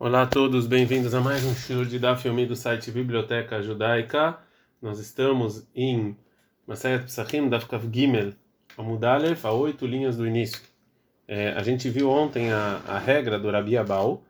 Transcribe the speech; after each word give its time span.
Olá 0.00 0.22
a 0.22 0.26
todos, 0.28 0.68
bem-vindos 0.68 1.12
a 1.12 1.20
mais 1.20 1.44
um 1.44 1.52
show 1.56 1.84
de 1.84 1.98
da 1.98 2.14
filme 2.14 2.46
do 2.46 2.54
site 2.54 2.88
Biblioteca 2.92 3.60
Judaica. 3.60 4.38
Nós 4.80 5.00
estamos 5.00 5.66
em 5.74 6.16
Masayat 6.64 7.04
Psachim 7.06 7.48
Daf 7.48 7.66
Kav 7.66 7.84
Gimel, 7.92 8.32
Amudalef, 8.76 9.44
a 9.44 9.50
oito 9.50 9.84
linhas 9.84 10.16
do 10.16 10.24
início. 10.24 10.60
É, 11.26 11.48
a 11.48 11.64
gente 11.64 11.90
viu 11.90 12.08
ontem 12.10 12.52
a, 12.52 12.80
a 12.86 12.96
regra 12.96 13.40
do 13.40 13.50
Rabi 13.50 13.76
Abau, 13.76 14.22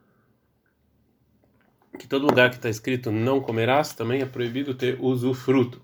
que 1.98 2.08
todo 2.08 2.26
lugar 2.26 2.48
que 2.48 2.56
está 2.56 2.70
escrito 2.70 3.12
não 3.12 3.38
comerás 3.38 3.92
também 3.92 4.22
é 4.22 4.26
proibido 4.26 4.72
ter 4.72 4.96
usufruto. 4.98 5.82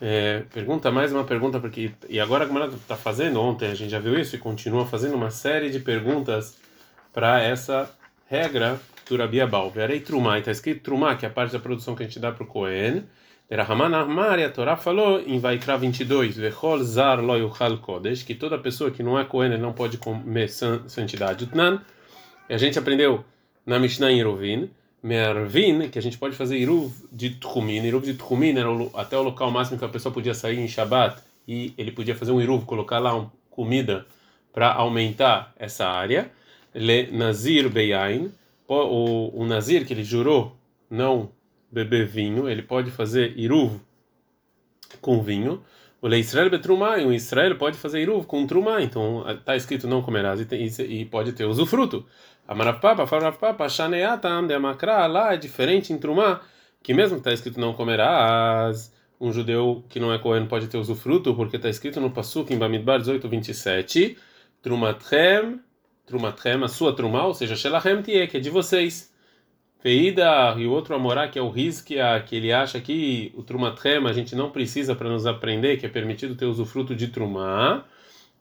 É, 0.00 0.44
pergunta 0.50 0.90
mais 0.90 1.12
uma 1.12 1.24
pergunta 1.24 1.60
porque 1.60 1.92
e 2.08 2.18
agora 2.18 2.44
a 2.44 2.46
Gamara 2.46 2.68
está 2.68 2.96
fazendo 2.96 3.38
ontem 3.38 3.70
a 3.70 3.74
gente 3.74 3.90
já 3.90 3.98
viu 3.98 4.18
isso 4.18 4.34
e 4.34 4.38
continua 4.38 4.86
fazendo 4.86 5.14
uma 5.14 5.30
série 5.30 5.70
de 5.70 5.78
perguntas 5.78 6.58
para 7.12 7.42
essa 7.42 7.94
regra 8.26 8.80
do 9.08 9.16
Rabi 9.16 9.40
Abau. 9.40 9.70
Verei 9.70 10.00
Trumá, 10.00 10.38
está 10.38 10.50
escrito 10.50 10.82
Trumá, 10.82 11.14
que 11.16 11.24
é 11.24 11.28
a 11.28 11.32
parte 11.32 11.52
da 11.52 11.58
produção 11.58 11.94
que 11.94 12.02
a 12.02 12.06
gente 12.06 12.18
dá 12.18 12.32
para 12.32 12.44
o 12.44 12.46
Cohen. 12.46 13.04
Rahaman 13.50 13.94
Ahmar, 13.94 14.40
a 14.40 14.48
Torá 14.48 14.76
falou 14.76 15.20
em 15.20 15.38
Vaikra 15.38 15.76
22, 15.76 16.36
Vechol 16.36 16.82
Zar 16.82 17.20
Lo 17.20 17.36
Yuchal 17.36 17.78
Kodesh, 17.78 18.22
que 18.22 18.34
toda 18.34 18.58
pessoa 18.58 18.90
que 18.90 19.02
não 19.02 19.18
é 19.18 19.24
Cohen 19.24 19.58
não 19.58 19.72
pode 19.72 19.98
comer 19.98 20.48
santidade. 20.48 21.44
Utnan, 21.44 21.80
a 22.48 22.56
gente 22.56 22.78
aprendeu 22.78 23.24
na 23.66 23.78
Mishnah 23.78 24.10
em 24.10 24.22
Rovin, 24.22 24.70
Mervin, 25.02 25.90
que 25.90 25.98
a 25.98 26.02
gente 26.02 26.16
pode 26.16 26.34
fazer 26.34 26.56
Iruv 26.56 26.90
de 27.12 27.38
Tchumin. 27.38 27.84
Iruv 27.84 28.04
de 28.04 28.14
Tchumin 28.14 28.56
era 28.56 28.68
até 28.94 29.16
o 29.18 29.22
local 29.22 29.50
máximo 29.50 29.78
que 29.78 29.84
a 29.84 29.88
pessoa 29.88 30.12
podia 30.12 30.32
sair 30.32 30.58
em 30.58 30.66
Shabbat 30.66 31.22
e 31.46 31.74
ele 31.76 31.92
podia 31.92 32.16
fazer 32.16 32.32
um 32.32 32.40
Iruv, 32.40 32.64
colocar 32.64 32.98
lá 32.98 33.14
uma 33.14 33.30
comida 33.50 34.06
para 34.52 34.72
aumentar 34.72 35.52
essa 35.58 35.86
área. 35.86 36.30
Le 36.74 37.10
Nazir 37.12 37.68
Beyain 37.68 38.32
o, 38.68 39.42
o 39.42 39.46
Nazir, 39.46 39.86
que 39.86 39.92
ele 39.92 40.04
jurou 40.04 40.56
não 40.90 41.30
beber 41.70 42.06
vinho, 42.06 42.48
ele 42.48 42.62
pode 42.62 42.90
fazer 42.90 43.36
iruv 43.36 43.80
com 45.00 45.22
vinho. 45.22 45.62
O 46.00 46.08
Le 46.08 46.18
Israel 46.18 46.50
betrumá, 46.50 46.98
e 46.98 47.06
o 47.06 47.12
Israel 47.12 47.56
pode 47.56 47.78
fazer 47.78 48.00
iruv 48.00 48.26
com 48.26 48.46
trumá. 48.46 48.82
Então 48.82 49.28
está 49.28 49.56
escrito 49.56 49.88
não 49.88 50.02
comerás 50.02 50.40
e, 50.40 50.44
tem, 50.44 50.66
e 50.66 51.04
pode 51.04 51.32
ter 51.32 51.44
usufruto. 51.44 52.06
Amarapapa, 52.46 53.06
farapapa, 53.06 53.68
shaneatam, 53.68 54.46
de 54.46 54.54
amakra, 54.54 55.06
lá 55.06 55.32
é 55.32 55.36
diferente 55.38 55.92
em 55.92 55.98
trumá, 55.98 56.42
que 56.82 56.92
mesmo 56.92 57.16
está 57.16 57.32
escrito 57.32 57.58
não 57.58 57.72
comerás, 57.72 58.92
um 59.18 59.32
judeu 59.32 59.82
que 59.88 59.98
não 59.98 60.12
é 60.12 60.18
cohen 60.18 60.46
pode 60.46 60.68
ter 60.68 60.76
usufruto, 60.76 61.34
porque 61.34 61.56
está 61.56 61.70
escrito 61.70 62.00
no 62.00 62.10
Pasuk 62.10 62.52
em 62.52 62.58
Bamidbar 62.58 62.98
18, 62.98 63.26
27, 63.26 64.18
trumatchem 64.60 65.58
Trumatchem, 66.06 66.62
a 66.62 66.68
sua 66.68 66.94
trumá, 66.94 67.26
ou 67.26 67.34
seja, 67.34 67.56
Shelachem 67.56 68.02
Tie, 68.02 68.26
que 68.26 68.36
é 68.36 68.40
de 68.40 68.50
vocês. 68.50 69.12
Feida 69.80 70.54
e 70.58 70.66
o 70.66 70.70
outro 70.70 70.94
Amorá, 70.94 71.28
que 71.28 71.38
é 71.38 71.42
o 71.42 71.50
Rizkia, 71.50 72.22
que 72.26 72.36
ele 72.36 72.52
acha 72.52 72.80
que 72.80 73.32
o 73.36 73.42
Trumatchem 73.42 74.06
a 74.06 74.12
gente 74.12 74.34
não 74.34 74.50
precisa 74.50 74.94
para 74.94 75.10
nos 75.10 75.26
aprender, 75.26 75.76
que 75.76 75.84
é 75.84 75.88
permitido 75.88 76.34
ter 76.34 76.46
usufruto 76.46 76.94
de 76.94 77.08
Trumá. 77.08 77.84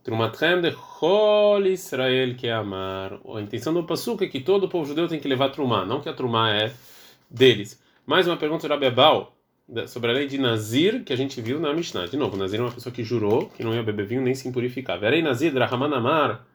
Trumatchem 0.03 0.61
de 0.61 0.71
Chol 0.71 1.65
Israel, 1.67 2.35
que 2.35 2.47
é 2.47 2.53
amar. 2.53 3.19
A 3.35 3.41
intenção 3.41 3.73
do 3.73 3.83
Passuca 3.83 4.25
é 4.25 4.27
que 4.27 4.39
todo 4.39 4.65
o 4.65 4.69
povo 4.69 4.85
judeu 4.85 5.07
tem 5.07 5.19
que 5.19 5.27
levar 5.27 5.49
Trumá, 5.49 5.85
não 5.85 6.01
que 6.01 6.09
a 6.09 6.13
Trumá 6.13 6.51
é 6.51 6.71
deles. 7.29 7.81
Mais 8.05 8.27
uma 8.27 8.37
pergunta 8.37 8.67
de 8.67 8.73
Abebal 8.73 9.35
sobre 9.87 10.11
a 10.11 10.13
lei 10.13 10.27
de 10.27 10.37
Nazir, 10.37 11.03
que 11.03 11.13
a 11.13 11.15
gente 11.15 11.41
viu 11.41 11.59
na 11.59 11.73
Mishnah. 11.73 12.05
De 12.07 12.17
novo, 12.17 12.35
Nazir 12.35 12.59
é 12.59 12.63
uma 12.63 12.71
pessoa 12.71 12.93
que 12.93 13.03
jurou 13.03 13.49
que 13.49 13.63
não 13.63 13.73
ia 13.73 13.81
beber 13.81 14.05
vinho 14.05 14.21
nem 14.21 14.35
se 14.35 14.47
impurificar. 14.47 14.99
Verei 14.99 15.21
Nazir, 15.21 15.53
Rahaman 15.53 15.95
Amar. 15.95 16.45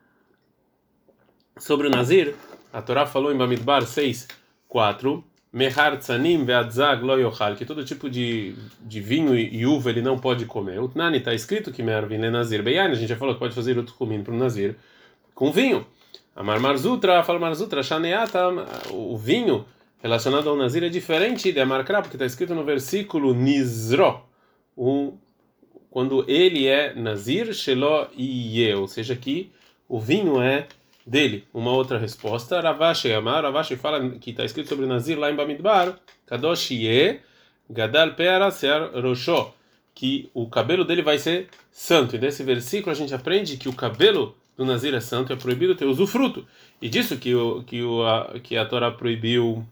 Sobre 1.58 1.88
o 1.88 1.90
Nazir, 1.90 2.34
a 2.72 2.80
Torá 2.80 3.04
falou 3.04 3.32
em 3.32 3.36
Bamidbar 3.36 3.84
6, 3.84 4.28
4, 4.68 5.24
Mehar 5.50 5.96
tzanim 5.96 6.44
ve'adzag 6.44 7.02
lo 7.02 7.18
yochal, 7.18 7.56
que 7.56 7.64
todo 7.64 7.82
tipo 7.82 8.10
de, 8.10 8.54
de 8.80 9.00
vinho 9.00 9.34
e, 9.34 9.64
uva 9.64 9.88
ele 9.88 10.02
não 10.02 10.18
pode 10.18 10.44
comer. 10.44 10.78
O 10.78 10.88
Tnani 10.88 11.18
está 11.18 11.32
escrito 11.32 11.72
que 11.72 11.82
vin 11.82 12.22
é 12.22 12.30
Nazir 12.30 12.62
beyan, 12.62 12.90
a 12.90 12.94
gente 12.94 13.08
já 13.08 13.16
falou 13.16 13.34
que 13.34 13.40
pode 13.40 13.54
fazer 13.54 13.78
outro 13.78 13.94
comino 13.94 14.22
para 14.22 14.34
o 14.34 14.36
Nazir 14.36 14.76
com 15.34 15.50
vinho. 15.50 15.86
Amar 16.36 16.60
Marzutra, 16.60 17.24
fala 17.24 17.38
Marzutra, 17.38 17.82
Shaneata, 17.82 18.40
o 18.90 19.16
vinho 19.16 19.64
relacionado 20.00 20.48
ao 20.48 20.56
Nazir 20.56 20.84
é 20.84 20.88
diferente 20.88 21.50
de 21.50 21.60
Amarkra, 21.60 22.02
porque 22.02 22.16
está 22.16 22.26
escrito 22.26 22.54
no 22.54 22.62
versículo 22.62 23.34
Nizro, 23.34 24.20
o, 24.76 25.14
quando 25.90 26.24
ele 26.28 26.66
é 26.66 26.94
Nazir, 26.94 27.52
Shelo 27.52 28.06
Iye, 28.16 28.74
ou 28.74 28.86
seja, 28.86 29.16
que 29.16 29.50
o 29.88 29.98
vinho 29.98 30.40
é 30.40 30.68
dele 31.08 31.44
uma 31.52 31.72
outra 31.72 31.98
resposta. 31.98 32.60
Ravashi 32.60 33.12
Amar, 33.12 33.42
Ravashi 33.42 33.76
fala 33.76 34.10
que 34.10 34.30
está 34.30 34.44
escrito 34.44 34.68
sobre 34.68 34.86
Nazir 34.86 35.18
lá 35.18 35.30
em 35.30 35.34
Bamidbar, 35.34 35.98
Kadosh 36.26 36.70
Ye, 36.70 37.20
Gadal 37.68 38.14
Ser 38.52 38.90
Rosho, 39.02 39.52
que 39.94 40.30
o 40.34 40.48
cabelo 40.48 40.84
dele 40.84 41.02
vai 41.02 41.18
ser 41.18 41.48
santo. 41.72 42.14
E 42.14 42.18
desse 42.18 42.42
versículo 42.42 42.92
a 42.92 42.94
gente 42.94 43.14
aprende 43.14 43.56
que 43.56 43.68
o 43.68 43.72
cabelo 43.72 44.36
do 44.56 44.64
Nazir 44.64 44.94
é 44.94 45.00
santo, 45.00 45.32
é 45.32 45.36
proibido 45.36 45.74
ter 45.74 45.86
usufruto. 45.86 46.46
E 46.80 46.88
disso 46.88 47.16
que, 47.16 47.34
o, 47.34 47.62
que, 47.62 47.82
o, 47.82 48.04
a, 48.04 48.38
que 48.40 48.56
a 48.56 48.66
Torá 48.66 48.90
proibiu 48.90 49.64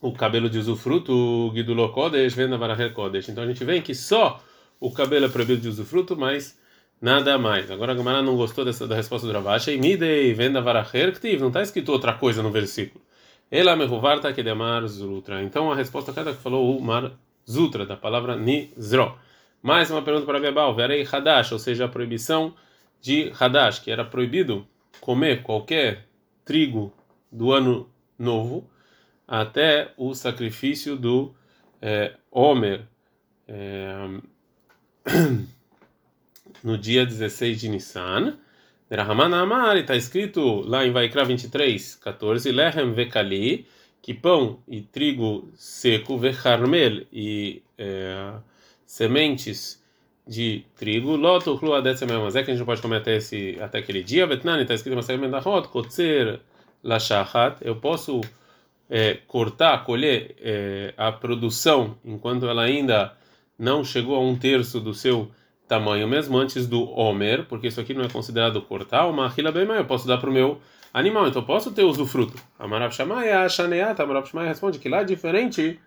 o 0.00 0.12
cabelo 0.12 0.48
de 0.48 0.58
usufruto, 0.58 1.12
o 1.12 1.52
Gidulo 1.54 1.90
Kodesh, 1.90 2.34
Venda 2.34 2.56
Varahel 2.56 2.92
Kodesh. 2.92 3.28
Então 3.28 3.44
a 3.44 3.46
gente 3.46 3.64
vê 3.64 3.80
que 3.80 3.94
só 3.94 4.42
o 4.78 4.90
cabelo 4.90 5.26
é 5.26 5.28
proibido 5.28 5.60
de 5.60 5.68
usufruto, 5.68 6.16
mas 6.16 6.58
nada 7.00 7.38
mais. 7.38 7.70
Agora 7.70 7.92
a 7.92 7.94
Gamara 7.94 8.22
não 8.22 8.36
gostou 8.36 8.64
dessa, 8.64 8.86
da 8.86 8.94
resposta 8.94 9.26
do 9.26 9.32
Ravashi. 9.32 9.76
Midei 9.78 10.32
venda 10.34 10.60
varacher 10.60 11.18
não 11.38 11.48
está 11.48 11.62
escrito 11.62 11.92
outra 11.92 12.12
coisa 12.12 12.42
no 12.42 12.50
versículo. 12.50 13.02
Ela 13.50 13.74
mehuvarta 13.74 14.32
kedemar 14.32 14.86
zutra. 14.86 15.42
Então 15.42 15.72
a 15.72 15.74
resposta 15.74 16.12
cada 16.12 16.32
que 16.32 16.42
falou 16.42 16.76
o 16.76 16.82
mar 16.82 17.12
zutra, 17.48 17.84
da 17.86 17.96
palavra 17.96 18.36
nizro. 18.36 19.16
Mais 19.62 19.90
uma 19.90 20.02
pergunta 20.02 20.26
para 20.26 20.40
Bebal. 20.40 20.74
Verei 20.74 21.06
hadash, 21.10 21.52
ou 21.52 21.58
seja, 21.58 21.86
a 21.86 21.88
proibição 21.88 22.54
de 23.00 23.30
hadash, 23.38 23.80
que 23.80 23.90
era 23.90 24.04
proibido 24.04 24.66
comer 25.00 25.42
qualquer 25.42 26.06
trigo 26.44 26.92
do 27.30 27.52
ano 27.52 27.88
novo 28.18 28.68
até 29.26 29.92
o 29.96 30.14
sacrifício 30.14 30.96
do 30.96 31.34
é, 31.80 32.14
Homer. 32.30 32.82
É, 33.46 34.20
no 36.62 36.76
dia 36.76 37.04
16 37.06 37.60
de 37.60 37.68
Nissan. 37.68 38.36
Rahaman 38.90 39.34
Amar, 39.34 39.76
está 39.76 39.94
escrito 39.94 40.62
lá 40.66 40.84
em 40.84 40.90
Vaikra 40.90 41.24
23, 41.24 41.94
14, 41.96 42.50
Lehem 42.50 42.92
Vekali, 42.92 43.66
que 44.02 44.12
pão 44.12 44.58
e 44.66 44.80
trigo 44.80 45.48
seco, 45.54 46.18
Vecharmel 46.18 47.06
e 47.12 47.62
é, 47.78 48.32
sementes 48.84 49.80
de 50.26 50.64
trigo, 50.76 51.16
Loto 51.16 51.58
Mas 52.22 52.36
é 52.36 52.42
que 52.42 52.50
a 52.50 52.54
gente 52.54 52.58
não 52.58 52.66
pode 52.66 52.82
comer 52.82 52.96
até, 52.96 53.16
esse, 53.16 53.56
até 53.60 53.78
aquele 53.78 54.02
dia. 54.02 54.26
Vetnani, 54.26 54.62
está 54.62 54.74
escrito 54.74 55.12
em 55.12 55.18
Mendahot, 55.18 55.68
Kotzer 55.68 56.40
Lashachat, 56.82 57.58
eu 57.60 57.76
posso 57.76 58.20
é, 58.88 59.18
cortar, 59.26 59.84
colher 59.84 60.34
é, 60.40 60.94
a 60.96 61.12
produção 61.12 61.96
enquanto 62.04 62.46
ela 62.46 62.62
ainda 62.62 63.16
não 63.58 63.84
chegou 63.84 64.16
a 64.16 64.20
um 64.20 64.36
terço 64.36 64.80
do 64.80 64.94
seu 64.94 65.30
tamanho 65.70 66.08
mesmo 66.08 66.36
antes 66.36 66.66
do 66.66 66.82
Homer, 66.98 67.46
porque 67.46 67.68
isso 67.68 67.80
aqui 67.80 67.94
não 67.94 68.02
é 68.02 68.08
considerado 68.08 68.60
cortar, 68.60 69.06
uma 69.06 69.28
rila 69.28 69.52
bem 69.52 69.64
maior, 69.64 69.82
eu 69.82 69.86
posso 69.86 70.04
dar 70.04 70.18
para 70.18 70.28
o 70.28 70.32
meu 70.32 70.60
animal, 70.92 71.28
então 71.28 71.44
posso 71.44 71.70
ter 71.70 71.84
usufruto. 71.84 72.34
Amarav 72.58 72.92
Shamaya, 72.92 73.48
Shaneata, 73.48 74.02
Amarav 74.02 74.26
Shamaya 74.28 74.48
responde 74.48 74.80
que 74.80 74.88
lá 74.88 75.02
é 75.02 75.04
diferente 75.04 75.78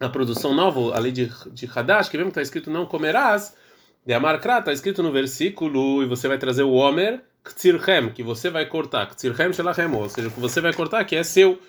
a 0.00 0.08
produção 0.08 0.52
nova, 0.52 0.96
a 0.96 0.98
lei 0.98 1.12
de, 1.12 1.30
de 1.52 1.70
Hadash, 1.72 2.08
que 2.08 2.16
vemos 2.16 2.32
que 2.32 2.40
está 2.40 2.42
escrito 2.42 2.72
não 2.72 2.86
comerás, 2.86 3.56
de 4.04 4.12
Amarkra, 4.12 4.58
está 4.58 4.72
escrito 4.72 5.00
no 5.00 5.12
versículo, 5.12 6.02
e 6.02 6.06
você 6.06 6.26
vai 6.26 6.38
trazer 6.38 6.64
o 6.64 6.72
Homer, 6.72 7.22
Ktsirchem, 7.44 8.10
que 8.10 8.24
você 8.24 8.50
vai 8.50 8.66
cortar, 8.66 9.06
Ktsirchem 9.06 9.52
Shelachem, 9.52 9.94
ou 9.94 10.08
seja, 10.08 10.28
que 10.28 10.40
você 10.40 10.60
vai 10.60 10.72
cortar, 10.72 11.04
que 11.04 11.14
é 11.14 11.22
seu, 11.22 11.60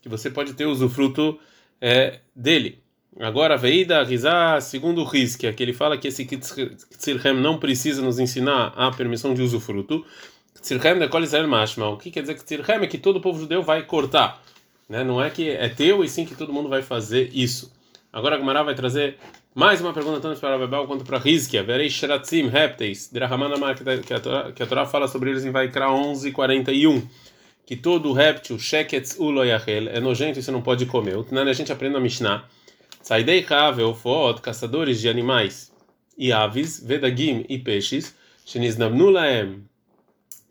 que 0.00 0.08
você 0.08 0.30
pode 0.30 0.54
ter 0.54 0.66
usufruto 0.66 1.36
é, 1.80 2.20
dele. 2.32 2.85
Agora, 3.18 3.56
Veida 3.56 4.02
Rizá, 4.02 4.60
segundo 4.60 5.00
o 5.00 5.04
Rizkia, 5.04 5.52
que 5.52 5.62
ele 5.62 5.72
fala 5.72 5.96
que 5.96 6.08
esse 6.08 6.26
Ktsirhem 6.26 7.34
não 7.34 7.58
precisa 7.58 8.02
nos 8.02 8.18
ensinar 8.18 8.74
a 8.76 8.90
permissão 8.90 9.32
de 9.32 9.40
usufruto. 9.40 10.04
Ktsirhem 10.54 10.98
de 10.98 11.06
Israel 11.22 11.48
Mashma. 11.48 11.88
O 11.88 11.96
que 11.96 12.10
quer 12.10 12.20
dizer 12.20 12.34
Ktsirhem 12.34 12.82
é 12.82 12.86
que 12.86 12.98
todo 12.98 13.16
o 13.16 13.20
povo 13.20 13.40
judeu 13.40 13.62
vai 13.62 13.82
cortar. 13.84 14.42
Né? 14.86 15.02
Não 15.02 15.22
é 15.22 15.30
que 15.30 15.48
é 15.48 15.68
teu 15.68 16.04
e 16.04 16.08
sim 16.08 16.26
que 16.26 16.34
todo 16.34 16.52
mundo 16.52 16.68
vai 16.68 16.82
fazer 16.82 17.30
isso. 17.32 17.72
Agora 18.12 18.36
a 18.36 18.38
Gemara 18.38 18.62
vai 18.62 18.74
trazer 18.74 19.16
mais 19.54 19.80
uma 19.80 19.94
pergunta 19.94 20.20
tanto 20.20 20.38
para 20.38 20.58
Bebel 20.58 20.86
quanto 20.86 21.04
para 21.04 21.18
Rizkia. 21.18 21.62
Verei 21.62 21.88
Shratzim, 21.88 22.48
répteis, 22.48 23.08
Drahamanamar, 23.10 23.76
que 24.54 24.62
a 24.62 24.66
Torá 24.66 24.84
fala 24.84 25.08
sobre 25.08 25.30
eles 25.30 25.42
em 25.44 25.50
Vaikra 25.50 25.90
11, 25.90 26.32
41 26.32 27.02
que 27.66 27.74
todo 27.74 28.12
réptil, 28.12 28.60
Sheketz 28.60 29.18
Uloyachel, 29.18 29.88
é 29.88 29.98
nojento 29.98 30.38
e 30.38 30.42
você 30.42 30.52
não 30.52 30.62
pode 30.62 30.86
comer. 30.86 31.16
O 31.16 31.26
a 31.36 31.52
gente 31.52 31.72
aprende 31.72 31.94
na 31.94 32.00
Mishnah 32.00 32.44
Saidei 33.06 33.40
Kavel 33.40 33.94
Fot, 33.94 34.40
caçadores 34.42 35.00
de 35.00 35.08
animais 35.08 35.72
e 36.18 36.32
aves, 36.32 36.82
Vedagim 36.84 37.46
e 37.48 37.56
peixes, 37.56 38.16
Sheniznabnulaem, 38.44 39.62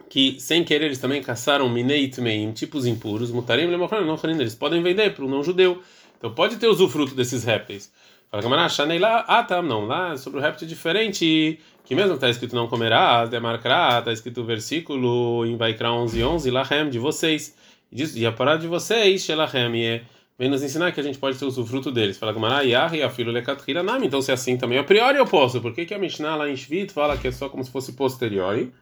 que 0.10 0.40
sem 0.40 0.64
querer 0.64 0.86
eles 0.86 1.00
também 1.00 1.22
caçaram 1.22 1.68
mineit 1.68 2.22
meim, 2.22 2.54
tipos 2.54 2.86
impuros, 2.86 3.30
mutarim 3.30 3.68
não 3.68 4.40
eles 4.40 4.56
podem 4.56 4.82
vender 4.82 5.14
para 5.14 5.26
o 5.26 5.28
não 5.28 5.44
judeu. 5.44 5.84
Então 6.18 6.34
pode 6.34 6.56
ter 6.56 6.70
usufruto 6.70 7.14
desses 7.14 7.44
répteis. 7.44 7.92
Fala 8.32 8.42
Gamara, 8.42 8.70
Chanei 8.70 9.00
lá, 9.00 9.26
ah 9.28 9.44
tá, 9.44 9.62
não, 9.62 9.86
lá 9.86 10.16
sobre 10.16 10.40
o 10.40 10.42
réptil 10.42 10.66
diferente, 10.66 11.60
que 11.84 11.94
mesmo 11.94 12.14
está 12.14 12.30
escrito 12.30 12.56
não 12.56 12.70
comerás, 12.70 13.30
demarcará, 13.30 14.00
está 14.00 14.14
escrito 14.14 14.40
o 14.40 14.46
versículo 14.46 15.46
em 15.46 15.58
Vaikra 15.58 15.92
11, 15.92 16.24
11, 16.24 16.52
Lahem, 16.52 16.90
de 16.90 17.00
vocês, 17.00 17.54
e 17.92 18.26
a 18.26 18.32
parada 18.32 18.60
de 18.60 18.68
vocês, 18.68 19.24
Shelahem, 19.24 19.76
e 19.76 19.86
é, 19.86 20.04
vem 20.38 20.50
nos 20.50 20.62
ensinar 20.62 20.92
que 20.92 21.00
a 21.00 21.04
gente 21.04 21.18
pode 21.18 21.38
ter 21.38 21.46
usufruto 21.46 21.92
deles. 21.92 22.18
Fala 22.18 22.36
e 22.64 23.74
Nami, 23.84 24.08
então 24.08 24.22
se 24.22 24.32
é 24.32 24.34
assim 24.34 24.58
também, 24.58 24.78
a 24.78 24.84
priori 24.84 25.18
eu 25.18 25.26
posso, 25.26 25.62
por 25.62 25.74
que, 25.74 25.86
que 25.86 25.94
a 25.94 26.00
Mishnah 26.00 26.36
lá 26.36 26.50
em 26.50 26.56
Shvit 26.56 26.94
fala 26.94 27.18
que 27.18 27.28
é 27.28 27.32
só 27.32 27.50
como 27.50 27.64
se 27.64 27.72
fosse 27.72 27.94
posteriori? 27.94 28.74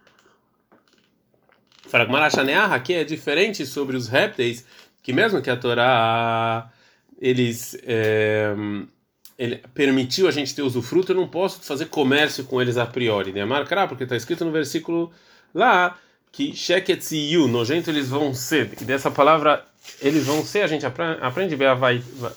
Fala 1.87 2.05
Gamara, 2.05 2.29
Shaneah, 2.29 2.73
aqui 2.73 2.93
é 2.93 3.03
diferente 3.03 3.65
sobre 3.65 3.95
os 3.95 4.07
répteis, 4.07 4.65
que 5.01 5.13
mesmo 5.13 5.41
que 5.41 5.49
a 5.49 5.55
Torá 5.55 6.71
eles 7.21 7.77
é, 7.83 8.53
ele 9.37 9.57
permitiu 9.73 10.27
a 10.27 10.31
gente 10.31 10.53
ter 10.55 10.61
usufruto, 10.61 11.11
eu 11.11 11.15
não 11.15 11.27
posso 11.27 11.61
fazer 11.61 11.85
comércio 11.85 12.43
com 12.45 12.61
eles 12.61 12.77
a 12.77 12.85
priori, 12.85 13.31
né? 13.31 13.45
Marcar, 13.45 13.87
porque 13.87 14.03
está 14.03 14.15
escrito 14.15 14.45
no 14.45 14.51
versículo 14.51 15.11
lá 15.53 15.97
que 16.31 16.55
sheketziyu, 16.55 17.47
nojento 17.47 17.91
eles 17.91 18.09
vão 18.09 18.33
ser, 18.33 18.69
que 18.69 18.83
dessa 18.83 19.11
palavra 19.11 19.63
eles 20.01 20.25
vão 20.25 20.43
ser, 20.45 20.61
a 20.61 20.67
gente 20.67 20.85
aprende 20.85 21.55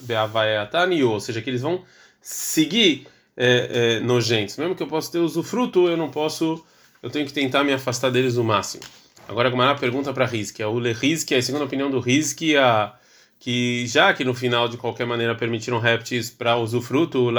beavaiataniu, 0.01 1.11
ou 1.11 1.21
seja, 1.21 1.41
que 1.43 1.51
eles 1.51 1.63
vão 1.63 1.83
seguir 2.21 3.07
é, 3.37 3.99
é, 3.99 4.01
nojentos. 4.01 4.57
Mesmo 4.57 4.75
que 4.75 4.83
eu 4.83 4.87
possa 4.87 5.13
ter 5.13 5.19
usufruto, 5.19 5.89
eu 5.89 5.97
não 5.97 6.11
posso, 6.11 6.65
eu 7.03 7.11
tenho 7.11 7.27
que 7.27 7.33
tentar 7.33 7.65
me 7.65 7.73
afastar 7.73 8.11
deles 8.11 8.37
o 8.37 8.45
máximo. 8.45 8.83
Agora, 9.29 9.49
a 9.71 9.75
pergunta 9.75 10.13
para 10.13 10.25
Rizki, 10.25 10.63
o 10.63 10.79
Le 10.79 10.93
Rizki, 10.93 11.35
a 11.35 11.43
segunda 11.43 11.65
opinião 11.65 11.91
do 11.91 11.99
Rizki, 11.99 12.57
a 12.57 12.95
que 13.39 13.87
já 13.87 14.15
que 14.15 14.25
no 14.25 14.35
final 14.35 14.69
de 14.69 14.77
qualquer 14.77 15.07
maneira 15.07 15.35
permitiram 15.35 15.79
répteis 15.79 16.31
para 16.31 16.57
usufruto, 16.57 17.31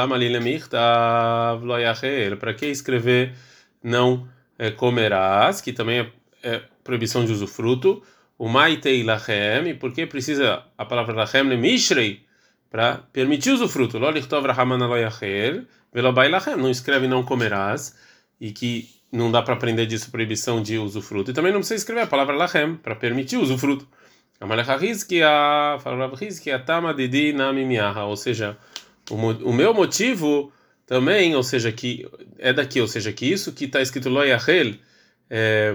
para 2.40 2.54
que 2.54 2.68
escrever 2.68 3.34
não 3.82 4.28
é, 4.60 4.70
comerás, 4.70 5.60
que 5.62 5.74
também 5.74 6.00
é, 6.00 6.12
é, 6.44 6.62
proibição 6.84 7.26
de 7.26 7.32
usufruto, 7.32 8.04
o 8.38 8.48
maitei 8.48 9.04
lachem, 9.04 9.76
porque 9.80 10.06
precisa 10.06 10.64
a 10.78 10.86
palavra 10.86 11.16
lachem 11.16 11.44
mishrei? 11.58 12.26
Para 12.70 12.98
permitir 13.14 13.52
usufruto, 13.52 13.98
não 16.58 16.70
escreve 16.70 17.08
não 17.08 17.24
comerás, 17.24 17.98
e 18.40 18.52
que 18.52 18.90
não 19.12 19.32
dá 19.32 19.42
para 19.42 19.54
aprender 19.54 19.86
disso 19.86 20.12
proibição 20.12 20.62
de 20.62 20.78
usufruto, 20.78 21.32
e 21.32 21.34
também 21.34 21.52
não 21.52 21.60
precisa 21.60 21.82
escrever 21.82 22.02
a 22.02 22.08
palavra 22.08 22.36
lachem 22.36 22.76
para 22.76 22.96
permitir 22.96 23.38
usufruto. 23.38 23.88
Nami 27.34 27.66
Miaha, 27.66 28.04
ou 28.04 28.16
seja, 28.16 28.58
o, 29.10 29.16
o 29.16 29.54
meu 29.54 29.74
motivo 29.74 30.52
também, 30.86 31.36
ou 31.36 31.44
seja, 31.44 31.72
que 31.72 32.08
é 32.38 32.54
daqui, 32.54 32.80
ou 32.80 32.88
seja, 32.88 33.12
que 33.12 33.26
isso 33.26 33.54
que 33.54 33.66
está 33.66 33.82
escrito 33.82 34.10
Loyahel 34.10 34.76
é, 35.30 35.74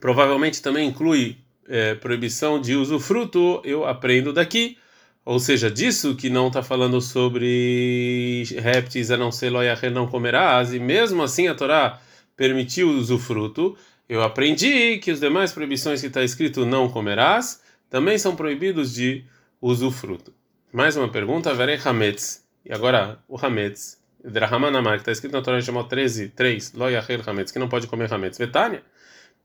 provavelmente 0.00 0.60
também 0.60 0.88
inclui 0.88 1.38
é, 1.68 1.94
proibição 1.94 2.60
de 2.60 2.74
usufruto, 2.74 3.60
eu 3.64 3.84
aprendo 3.84 4.32
daqui. 4.32 4.76
Ou 5.24 5.38
seja, 5.38 5.70
disso 5.70 6.16
que 6.16 6.28
não 6.28 6.48
está 6.48 6.62
falando 6.62 7.00
sobre 7.00 8.44
répteis 8.58 9.10
a 9.10 9.16
não 9.16 9.30
ser 9.30 9.50
Loyahel 9.50 9.92
não 9.92 10.08
comerás, 10.08 10.74
e 10.74 10.80
mesmo 10.80 11.22
assim 11.22 11.46
a 11.46 11.54
Torá 11.54 12.00
permitiu 12.36 12.88
o 12.88 12.98
usufruto. 12.98 13.76
Eu 14.08 14.22
aprendi 14.22 14.98
que 14.98 15.12
os 15.12 15.20
demais 15.20 15.52
proibições 15.52 16.00
que 16.00 16.08
está 16.08 16.24
escrito 16.24 16.66
não 16.66 16.88
comerás 16.88 17.62
também 17.88 18.18
são 18.18 18.34
proibidos 18.34 18.92
de 18.92 19.24
usufruto. 19.60 20.34
Mais 20.72 20.96
uma 20.96 21.08
pergunta, 21.08 21.54
verei 21.54 21.78
Hametz. 21.84 22.44
E 22.64 22.72
agora, 22.72 23.18
o 23.28 23.36
Hametz, 23.36 24.00
Drahamanamar, 24.24 24.94
que 24.94 25.02
está 25.02 25.12
escrito 25.12 25.32
na 25.32 25.42
Torá 25.42 25.60
chamou 25.60 25.84
13, 25.84 26.30
3, 26.30 26.72
Lo 26.74 26.88
Yachel 26.88 27.20
Hametz, 27.24 27.52
que 27.52 27.58
não 27.58 27.68
pode 27.68 27.86
comer 27.86 28.12
Hametz. 28.12 28.38
Vetânia. 28.38 28.82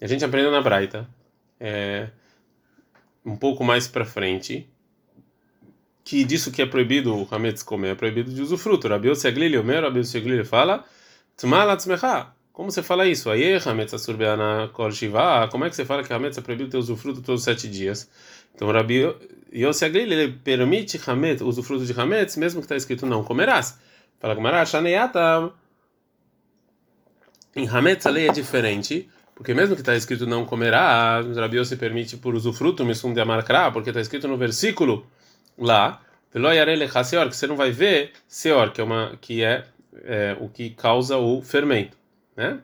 A 0.01 0.07
gente 0.07 0.23
aprendeu 0.23 0.51
na 0.51 0.61
Braita, 0.61 1.07
é, 1.59 2.09
um 3.25 3.35
pouco 3.35 3.63
mais 3.63 3.87
para 3.87 4.05
frente, 4.05 4.67
que 6.03 6.23
disso 6.23 6.51
que 6.51 6.61
é 6.61 6.65
proibido 6.65 7.13
o 7.15 7.27
Hametz 7.29 7.63
comer, 7.63 7.89
é 7.89 7.95
proibido 7.95 8.33
de 8.33 8.41
usufruto. 8.41 8.87
Rabi 8.87 9.09
Yossi 9.09 9.27
o 9.27 9.63
meu 9.63 9.81
Rabi 9.81 9.99
Yossi 9.99 10.43
fala, 10.45 10.85
Tzmalatzmecha, 11.35 12.27
como 12.53 12.71
você 12.71 12.81
fala 12.81 13.05
isso? 13.05 13.29
Aí, 13.29 13.55
Hametz 13.63 13.93
Asurbeana 13.93 14.69
Kol 14.73 14.91
Shiva, 14.91 15.47
como 15.49 15.65
é 15.65 15.69
que 15.69 15.75
você 15.75 15.85
fala 15.85 16.03
que 16.03 16.11
Hametz 16.11 16.37
é 16.37 16.41
proibido 16.41 16.69
ter 16.71 16.77
usufruto 16.77 17.21
todos 17.21 17.41
os 17.41 17.45
sete 17.45 17.67
dias? 17.67 18.09
Então, 18.55 18.71
Rabi 18.71 19.03
Agril, 19.05 20.11
ele 20.11 20.31
permite 20.43 20.99
Hametz, 21.05 21.41
usufruto 21.41 21.85
de 21.85 21.93
Hametz, 21.93 22.35
mesmo 22.37 22.59
que 22.61 22.65
está 22.65 22.75
escrito 22.75 23.05
não 23.05 23.23
comerás. 23.23 23.77
Fala 24.19 24.33
Gamara, 24.33 24.65
Shaneyata. 24.65 25.51
Em 27.55 27.67
Hametz 27.67 28.05
a 28.05 28.09
lei 28.09 28.27
é 28.27 28.31
diferente, 28.31 29.07
porque 29.37 29.53
mesmo 29.53 29.75
que 29.75 29.81
está 29.81 29.95
escrito 29.95 30.25
não 30.25 30.45
comerás, 30.45 31.37
Rabi 31.37 31.57
Yossi 31.57 31.75
permite 31.75 32.17
por 32.17 32.33
usufruto, 32.33 32.83
misum 32.83 33.13
de 33.13 33.21
amarkra, 33.21 33.71
porque 33.71 33.91
está 33.91 34.01
escrito 34.01 34.27
no 34.27 34.35
versículo 34.35 35.05
lá, 35.55 36.01
que 36.31 37.35
você 37.35 37.45
não 37.45 37.55
vai 37.55 37.69
ver 37.69 38.13
seor, 38.27 38.71
que 38.71 38.81
é, 38.81 38.83
uma, 38.83 39.15
que 39.21 39.43
é, 39.43 39.63
é 40.03 40.35
o 40.39 40.49
que 40.49 40.71
causa 40.71 41.17
o 41.17 41.43
fermento 41.43 41.95
né? 42.35 42.59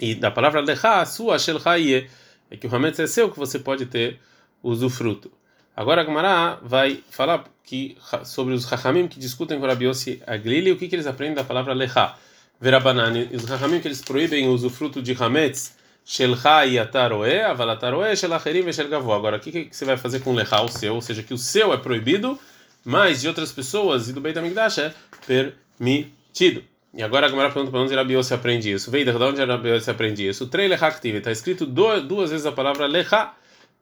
E 0.00 0.14
da 0.14 0.30
palavra 0.30 0.60
lecha, 0.60 1.04
sua 1.06 1.38
shelchaie, 1.40 2.08
é 2.48 2.56
que 2.56 2.68
o 2.68 2.74
hametz 2.74 3.00
é 3.00 3.06
seu 3.08 3.28
que 3.28 3.38
você 3.38 3.58
pode 3.58 3.86
ter 3.86 4.20
usufruto. 4.62 5.30
Agora 5.76 6.02
a 6.02 6.04
Gemara 6.04 6.58
vai 6.62 7.02
falar 7.10 7.44
que 7.64 7.96
sobre 8.24 8.54
os 8.54 8.64
hachamim 8.64 9.08
que 9.08 9.18
discutem 9.18 9.58
com 9.58 9.66
Rabi 9.66 9.86
Yossi 9.86 10.22
Aglili, 10.24 10.70
o 10.70 10.76
que, 10.76 10.88
que 10.88 10.94
eles 10.94 11.06
aprendem 11.06 11.34
da 11.34 11.44
palavra 11.44 11.74
lecha. 11.74 12.14
Verabanani, 12.60 13.30
os 13.32 13.44
hachamim 13.44 13.80
que 13.80 13.88
eles 13.88 14.02
proíbem 14.02 14.46
o 14.46 14.52
usufruto 14.52 15.00
de 15.00 15.12
hametz, 15.12 15.79
shelcha 16.10 16.66
e 16.66 16.76
avalataroe, 16.76 18.16
shelacherim 18.16 18.68
e 18.68 18.72
shelgavó. 18.72 19.14
Agora, 19.14 19.36
o 19.36 19.40
que, 19.40 19.66
que 19.66 19.76
você 19.76 19.84
vai 19.84 19.96
fazer 19.96 20.18
com 20.18 20.32
lecha, 20.34 20.60
o 20.60 20.66
seu? 20.66 20.96
Ou 20.96 21.00
seja, 21.00 21.22
que 21.22 21.32
o 21.32 21.38
seu 21.38 21.72
é 21.72 21.76
proibido, 21.76 22.36
mas 22.84 23.20
de 23.20 23.28
outras 23.28 23.52
pessoas 23.52 24.08
e 24.08 24.12
do 24.12 24.20
Beit 24.20 24.36
HaMikdash 24.36 24.78
é 24.78 24.94
permitido. 25.24 26.64
E 26.92 27.00
agora 27.00 27.26
a 27.26 27.28
Gemara 27.28 27.50
pergunta 27.50 27.70
para 27.70 27.80
onde 27.80 27.94
Rabi 27.94 28.14
Yossi 28.14 28.34
aprende 28.34 28.72
isso. 28.72 28.90
Veio 28.90 29.04
de 29.04 29.12
onde 29.12 29.44
Rabi 29.44 29.68
Yossi 29.68 29.88
aprende 29.88 30.26
isso? 30.26 30.48
Trei 30.48 30.66
lechaktiv. 30.66 31.14
Está 31.14 31.30
escrito 31.30 31.64
duas, 31.64 32.30
vezes 32.30 32.44
a 32.44 32.50
palavra 32.50 32.88
lecha. 32.88 33.32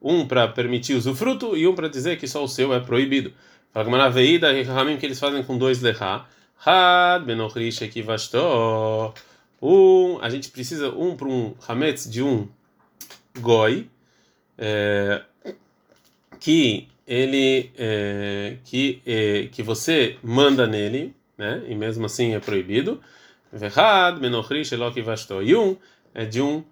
Um 0.00 0.28
para 0.28 0.46
permitir 0.48 0.94
usufruto 0.94 1.56
e 1.56 1.66
um 1.66 1.75
para 1.75 1.88
dizer 1.88 2.19
que 2.19 2.28
só 2.28 2.44
o 2.44 2.48
seu 2.48 2.75
é 2.75 2.80
proibido. 2.80 3.32
Fala 3.73 3.87
Gemara 3.87 4.11
veida 4.11 4.52
e 4.52 4.64
que 4.99 5.06
eles 5.06 5.18
fazem 5.18 5.42
com 5.42 5.56
dois 5.56 5.80
lecha. 5.80 6.26
Had 6.62 7.25
benochrish 7.25 7.80
ekivasto. 7.82 9.14
Um, 9.61 10.19
a 10.21 10.29
gente 10.31 10.50
precisa 10.50 10.91
um 10.91 11.17
para 11.17 11.29
um 11.29 11.55
hametz 11.67 12.09
de 12.11 12.23
um 12.23 12.49
goi. 13.41 13.88
É, 14.57 15.23
que 16.41 16.88
ele 17.07 17.71
é, 17.77 18.57
que 18.65 19.03
é, 19.07 19.49
que 19.50 19.62
você 19.62 20.17
manda 20.23 20.67
nele 20.67 21.15
né? 21.38 21.62
E 21.69 21.75
mesmo 21.75 22.05
assim 22.05 22.35
é 22.35 22.41
proibido. 22.41 23.00
Verhad, 23.53 24.21
menochri, 24.21 24.65
shelok 24.65 25.00
e 25.45 25.55
um 25.55 25.77
é 26.12 26.25
de 26.27 26.43
um 26.43 26.65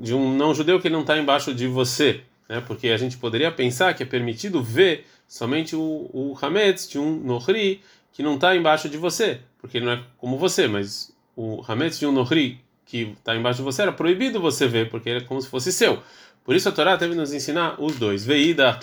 de 0.00 0.14
um 0.14 0.34
não 0.34 0.54
judeu 0.54 0.80
que 0.80 0.88
não 0.88 1.02
está 1.02 1.18
embaixo 1.18 1.52
de 1.52 1.66
você, 1.66 2.22
né? 2.48 2.62
Porque 2.66 2.88
a 2.88 2.96
gente 2.96 3.18
poderia 3.18 3.50
pensar 3.50 3.92
que 3.92 4.02
é 4.02 4.06
permitido 4.06 4.62
ver 4.62 5.06
somente 5.28 5.76
o, 5.76 6.08
o 6.10 6.38
hametz 6.40 6.88
de 6.88 6.98
um 6.98 7.18
nohri 7.18 7.82
que 8.12 8.22
não 8.22 8.36
está 8.36 8.56
embaixo 8.56 8.88
de 8.88 8.96
você, 8.96 9.40
porque 9.58 9.76
ele 9.76 9.86
não 9.86 9.92
é 9.92 10.02
como 10.16 10.38
você, 10.38 10.66
mas 10.66 11.11
o 11.36 11.62
hametz 11.66 11.98
de 11.98 12.06
um 12.06 12.12
nohri 12.12 12.60
que 12.84 13.14
está 13.18 13.34
embaixo 13.34 13.58
de 13.58 13.64
você 13.64 13.82
era 13.82 13.92
proibido 13.92 14.40
você 14.40 14.66
ver, 14.66 14.90
porque 14.90 15.08
ele 15.08 15.18
é 15.20 15.24
como 15.24 15.40
se 15.40 15.48
fosse 15.48 15.72
seu. 15.72 16.02
Por 16.44 16.56
isso 16.56 16.68
a 16.68 16.72
Torá 16.72 16.96
teve 16.96 17.14
nos 17.14 17.32
ensinar 17.32 17.80
os 17.80 17.96
dois. 17.96 18.24
Veida, 18.24 18.78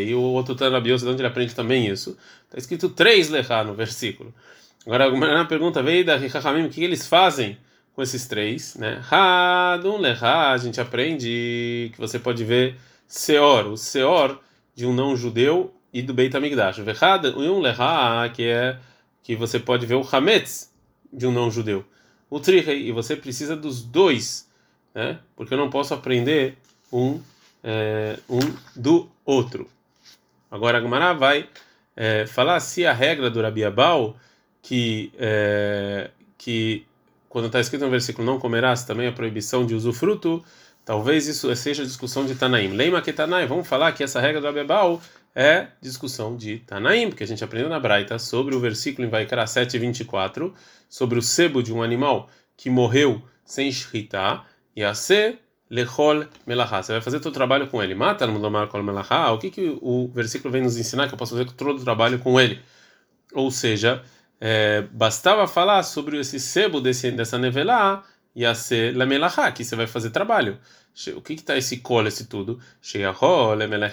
e 0.00 0.14
o 0.14 0.20
outro 0.20 0.54
Tanabioso, 0.54 1.06
de 1.06 1.12
onde 1.12 1.22
ele 1.22 1.28
aprende 1.28 1.54
também 1.54 1.86
isso. 1.86 2.16
Está 2.44 2.58
escrito 2.58 2.88
três 2.90 3.30
lechá 3.30 3.64
no 3.64 3.74
versículo. 3.74 4.32
Agora, 4.84 5.08
uma 5.08 5.44
pergunta, 5.46 5.82
Veida, 5.82 6.16
o 6.16 6.68
que 6.68 6.84
eles 6.84 7.06
fazem 7.06 7.58
com 7.94 8.02
esses 8.02 8.26
três? 8.26 8.76
Né? 8.76 9.02
Hadum 9.10 9.98
lechá, 9.98 10.52
a 10.52 10.58
gente 10.58 10.80
aprende 10.80 11.90
que 11.94 11.98
você 11.98 12.18
pode 12.18 12.44
ver 12.44 12.76
Seor, 13.08 13.66
o 13.66 13.76
Seor 13.76 14.38
de 14.74 14.84
um 14.86 14.92
não-judeu 14.92 15.74
e 15.92 16.02
do 16.02 16.12
Beit 16.12 16.36
HaMikdash. 16.36 16.78
Vechad, 16.78 17.24
um 17.34 17.58
lechá, 17.58 18.28
que 18.28 18.44
é 18.44 18.78
que 19.22 19.34
você 19.34 19.58
pode 19.58 19.86
ver 19.86 19.94
o 19.94 20.06
Hametz 20.12 20.75
de 21.12 21.26
um 21.26 21.32
não-judeu. 21.32 21.84
O 22.28 22.40
Trihei, 22.40 22.88
e 22.88 22.92
você 22.92 23.16
precisa 23.16 23.56
dos 23.56 23.82
dois, 23.82 24.48
né? 24.94 25.18
porque 25.34 25.54
eu 25.54 25.58
não 25.58 25.70
posso 25.70 25.94
aprender 25.94 26.58
um, 26.92 27.20
é, 27.62 28.18
um 28.28 28.40
do 28.74 29.08
outro. 29.24 29.68
Agora 30.50 30.78
a 30.78 31.12
vai 31.12 31.48
é, 31.94 32.26
falar 32.26 32.60
se 32.60 32.84
a 32.84 32.92
regra 32.92 33.30
do 33.30 33.40
Rabi 33.40 33.64
Abal, 33.64 34.16
que, 34.62 35.12
é, 35.18 36.10
que 36.36 36.84
quando 37.28 37.46
está 37.46 37.60
escrito 37.60 37.84
no 37.84 37.90
versículo 37.90 38.26
não 38.26 38.38
comerás 38.38 38.84
também 38.84 39.06
a 39.06 39.12
proibição 39.12 39.64
de 39.64 39.74
usufruto, 39.74 40.44
Talvez 40.86 41.26
isso 41.26 41.54
seja 41.56 41.84
discussão 41.84 42.24
de 42.24 42.36
Tanaim. 42.36 42.68
Leima 42.68 43.02
que 43.02 43.12
Tanaim, 43.12 43.44
vamos 43.48 43.66
falar 43.66 43.90
que 43.90 44.04
essa 44.04 44.20
regra 44.20 44.40
do 44.40 44.46
Abebal 44.46 45.02
é 45.36 45.68
discussão 45.82 46.34
de 46.34 46.60
Tanaim, 46.60 47.10
porque 47.10 47.22
a 47.22 47.26
gente 47.26 47.44
aprendeu 47.44 47.68
na 47.68 47.78
Braita 47.78 48.18
sobre 48.18 48.54
o 48.54 48.60
versículo 48.60 49.06
em 49.06 49.10
Vaikra 49.10 49.44
7:24, 49.44 50.54
sobre 50.88 51.18
o 51.18 51.22
sebo 51.22 51.62
de 51.62 51.74
um 51.74 51.82
animal 51.82 52.30
que 52.56 52.70
morreu 52.70 53.22
sem 53.44 53.70
shritá, 53.70 54.46
e 54.74 54.82
a 54.82 54.94
ser 54.94 55.38
lechol 55.68 56.24
melachá. 56.46 56.82
Você 56.82 56.92
vai 56.92 57.02
fazer 57.02 57.20
todo 57.20 57.32
o 57.32 57.34
trabalho 57.34 57.66
com 57.66 57.82
ele. 57.82 57.94
Mata 57.94 58.26
no 58.26 58.68
kol 58.68 58.82
melachá. 58.82 59.30
O 59.32 59.38
que 59.38 59.50
que 59.50 59.78
o 59.82 60.08
versículo 60.08 60.50
vem 60.50 60.62
nos 60.62 60.78
ensinar 60.78 61.06
que 61.06 61.14
eu 61.14 61.18
posso 61.18 61.36
fazer 61.36 61.50
todo 61.52 61.80
o 61.80 61.84
trabalho 61.84 62.18
com 62.18 62.40
ele? 62.40 62.60
Ou 63.34 63.50
seja, 63.50 64.02
é, 64.40 64.82
bastava 64.90 65.46
falar 65.46 65.82
sobre 65.82 66.18
esse 66.18 66.40
sebo 66.40 66.80
desse, 66.80 67.10
dessa 67.10 67.38
nevelá 67.38 68.02
ia 68.36 68.54
ser 68.54 68.94
lemelachá, 68.94 69.50
que 69.50 69.64
você 69.64 69.74
vai 69.74 69.86
fazer 69.86 70.10
trabalho. 70.10 70.58
O 71.16 71.22
que 71.22 71.32
está 71.32 71.56
esse 71.56 71.78
colo, 71.78 72.06
esse 72.06 72.26
tudo? 72.26 72.60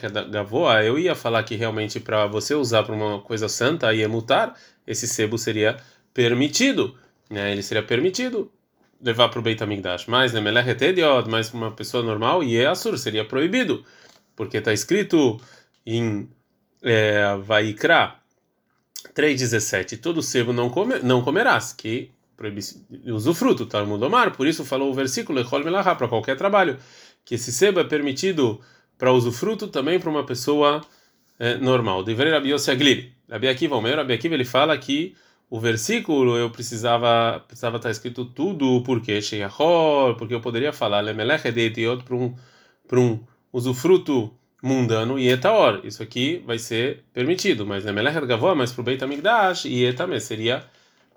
gavoa. 0.10 0.84
Eu 0.84 1.00
ia 1.00 1.16
falar 1.16 1.44
que 1.44 1.56
realmente 1.56 2.00
para 2.00 2.28
você 2.28 2.54
usar 2.54 2.84
para 2.84 2.94
uma 2.94 3.22
coisa 3.22 3.48
santa, 3.48 3.94
ia 3.94 4.08
mutar, 4.10 4.54
esse 4.86 5.08
sebo 5.08 5.38
seria 5.38 5.78
permitido, 6.14 6.98
né? 7.30 7.54
Ele 7.54 7.64
seria 7.64 7.84
permitido 7.84 8.52
levar 9.02 9.30
para 9.30 9.40
o 9.40 9.42
Beit 9.42 9.64
HaMikdash. 9.64 10.08
Mas 10.08 10.34
lemelachet 10.34 10.94
mas 11.30 11.50
para 11.50 11.58
uma 11.58 11.72
pessoa 11.72 12.04
normal, 12.04 12.44
e 12.44 12.58
é 12.58 12.66
assur, 12.68 12.98
seria 12.98 13.24
proibido, 13.26 13.86
porque 14.36 14.58
está 14.58 14.74
escrito 14.74 15.40
em 15.86 16.30
é, 16.82 17.36
Vaikra 17.38 18.16
3:17, 19.16 19.98
todo 20.02 20.22
sebo 20.22 20.52
não 20.52 20.70
come, 20.70 21.00
não 21.00 21.22
comerás, 21.22 21.74
que 21.74 22.12
usufruto, 23.08 23.66
Talmud 23.66 24.04
Omar, 24.04 24.36
por 24.36 24.48
isso 24.48 24.66
falou 24.66 24.92
o 24.92 24.94
versículo, 24.94 25.44
para 25.44 26.08
qualquer 26.08 26.36
trabalho, 26.36 26.78
que 27.24 27.36
esse 27.36 27.52
sebo 27.52 27.80
é 27.80 27.84
permitido 27.84 28.60
para 28.98 29.12
usufruto 29.12 29.68
também 29.68 30.00
para 30.00 30.10
uma 30.10 30.26
pessoa 30.26 30.82
é, 31.40 31.58
normal. 31.58 32.04
Deveria 32.04 32.34
Rabi 32.34 32.52
Yossi 32.52 32.72
Agliri. 32.72 33.14
Rabi 33.30 33.48
Akiva, 33.48 33.76
o 33.76 33.82
meu 33.82 33.96
Rabi 33.96 34.14
Akiva, 34.14 34.36
ele 34.36 34.46
fala 34.46 34.78
que 34.78 35.16
o 35.50 35.60
versículo 35.60 36.38
eu 36.38 36.50
precisava 36.50 37.40
precisava 37.48 37.78
estar 37.78 37.92
escrito 37.92 38.26
tudo 38.26 38.82
porque 38.84 39.22
Sheyachol, 39.22 40.16
porque 40.16 40.34
eu 40.34 40.42
poderia 40.42 40.74
falar 40.74 41.02
Lemelech 41.02 41.48
Edetiot 41.48 42.04
para 42.04 42.16
um 42.16 42.36
para 42.88 43.00
um 43.00 43.20
usufruto 43.52 44.34
mundano 44.64 45.20
e 45.20 45.28
etaor. 45.30 45.82
Isso 45.84 46.02
aqui 46.02 46.42
vai 46.46 46.58
ser 46.58 47.04
permitido, 47.14 47.66
mas 47.66 47.84
Lemelech 47.84 48.26
Gavó, 48.26 48.56
mas 48.56 48.72
para 48.72 48.82
o 48.82 48.84
Beit 48.84 49.04
Amigdash 49.04 49.66
e 49.66 49.84
etame 49.86 50.20
seria 50.20 50.64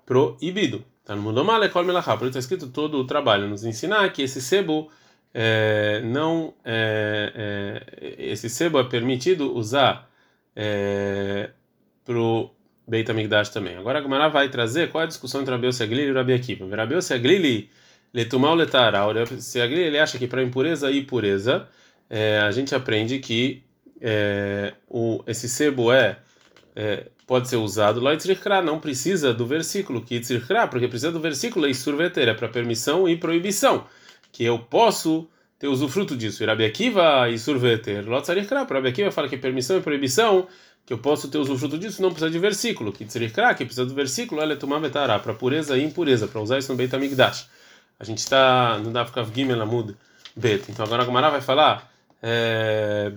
proibido. 0.05 0.83
Tá 1.07 1.15
no 1.15 1.21
mundo 1.21 1.41
mal, 1.45 1.63
é 1.63 1.69
por 1.69 1.85
isso 1.85 2.25
está 2.25 2.39
escrito 2.39 2.67
todo 2.67 2.97
o 2.97 3.07
trabalho, 3.07 3.47
nos 3.47 3.63
ensinar 3.63 4.11
que 4.11 4.23
esse 4.23 4.41
sebo 4.41 4.91
é, 5.33 6.01
não 6.03 6.53
é, 6.65 7.81
é, 8.01 8.15
esse 8.29 8.49
sebo 8.49 8.77
é 8.77 8.83
permitido 8.83 9.55
usar 9.55 10.11
é, 10.53 11.51
para 12.03 12.19
o 12.19 12.51
Beit 12.85 13.09
Amigdash 13.09 13.47
também. 13.47 13.77
Agora 13.77 13.99
a 13.99 14.01
Gemara 14.01 14.27
vai 14.27 14.49
trazer 14.49 14.91
qual 14.91 15.01
é 15.01 15.05
a 15.05 15.07
discussão 15.07 15.39
entre 15.39 15.53
Rabi 15.53 15.71
Seglili 15.71 16.09
e 16.09 16.11
Rabi 16.11 16.33
Akiva. 16.33 16.75
Rabi 16.75 17.01
Seglili 17.01 17.69
letumal 18.13 18.53
letara. 18.53 19.07
O 19.07 19.41
Seglili 19.41 19.83
ele 19.83 19.99
acha 19.99 20.17
que 20.17 20.27
para 20.27 20.43
impureza 20.43 20.91
e 20.91 21.05
pureza 21.05 21.69
é, 22.09 22.39
a 22.39 22.51
gente 22.51 22.75
aprende 22.75 23.19
que 23.19 23.63
é, 24.01 24.73
o, 24.89 25.23
esse 25.25 25.47
sebo 25.47 25.89
é, 25.89 26.17
é 26.75 27.05
pode 27.27 27.49
ser 27.49 27.57
usado 27.57 27.99
lá 27.99 28.13
não 28.63 28.79
precisa 28.79 29.33
do 29.33 29.45
versículo 29.45 30.01
que 30.01 30.21
porque 30.71 30.87
precisa 30.87 31.11
do 31.11 31.19
versículo 31.19 31.67
Isur 31.67 32.01
é 32.01 32.33
para 32.33 32.47
permissão 32.47 33.07
e 33.07 33.17
proibição, 33.17 33.85
que 34.31 34.45
eu 34.45 34.57
posso 34.57 35.27
ter 35.59 35.67
usufruto 35.67 36.15
disso. 36.15 36.45
Rabi 36.45 36.65
Akiva 36.65 37.29
Isur 37.29 37.59
veter, 37.59 38.07
Lotzrichra, 38.07 38.63
Rabi 38.63 38.87
Akiva 38.87 39.11
fala 39.11 39.27
que 39.27 39.37
permissão 39.37 39.77
e 39.77 39.81
proibição, 39.81 40.47
que 40.85 40.93
eu 40.93 40.97
posso 40.99 41.27
ter 41.27 41.37
usufruto 41.37 41.77
disso, 41.77 42.01
não 42.01 42.11
precisa 42.11 42.31
de 42.31 42.39
versículo, 42.39 42.93
que 42.93 43.03
tzrichra, 43.03 43.53
que 43.53 43.65
precisa 43.65 43.85
do 43.85 43.93
versículo, 43.93 44.41
ela 44.41 44.53
é 44.53 44.55
tomar 44.55 44.79
para 45.19 45.33
pureza 45.33 45.77
e 45.77 45.83
impureza, 45.83 46.27
para 46.27 46.39
usar 46.39 46.57
isso 46.59 46.71
no 46.71 46.77
Beit 46.77 46.95
Amigdash. 46.95 47.49
A 47.99 48.05
gente 48.05 48.19
está 48.19 48.79
no 48.79 48.91
Dafkav 48.91 49.29
Gimel 49.35 49.61
Amud 49.61 49.97
Bet. 50.33 50.71
Então 50.71 50.85
agora 50.85 51.03
a 51.03 51.05
Gomara 51.05 51.29
vai 51.29 51.41
falar 51.41 51.91
é, 52.21 53.11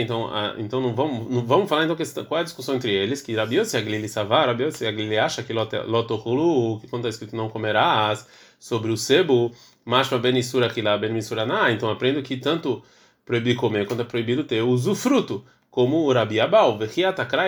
então, 0.00 0.30
então 0.58 0.80
não 0.80 0.94
vamos, 0.94 1.30
não 1.30 1.46
vamos 1.46 1.68
falar 1.68 1.84
então 1.84 1.96
qual 2.26 2.38
é 2.38 2.40
a 2.42 2.44
discussão 2.44 2.76
entre 2.76 2.92
eles, 2.92 3.22
que 3.22 3.34
Rabi 3.34 3.56
Yossi 3.56 3.76
Aglili 3.76 4.08
Savar, 4.08 4.48
Rabi 4.48 4.64
Yossi 4.64 4.86
Aglili 4.86 5.18
acha 5.18 5.42
que 5.42 5.52
Lotohulu, 5.52 6.78
que 6.80 6.88
quando 6.88 7.06
está 7.06 7.08
escrito 7.08 7.34
não 7.34 7.48
comerás, 7.48 8.26
sobre 8.58 8.90
o 8.90 8.96
sebo, 8.96 9.50
Mashma 9.84 10.18
Benisura 10.18 10.68
Kilá 10.68 10.98
Benisurana, 10.98 11.72
então 11.72 11.90
aprendo 11.90 12.22
que 12.22 12.36
tanto 12.36 12.82
proibir 13.24 13.56
comer 13.56 13.86
quanto 13.86 14.02
é 14.02 14.04
proibido 14.04 14.44
ter 14.44 14.60
usufruto, 14.62 15.44
como 15.70 15.98
o 15.98 16.12
Rabi 16.12 16.40
Abal, 16.40 16.78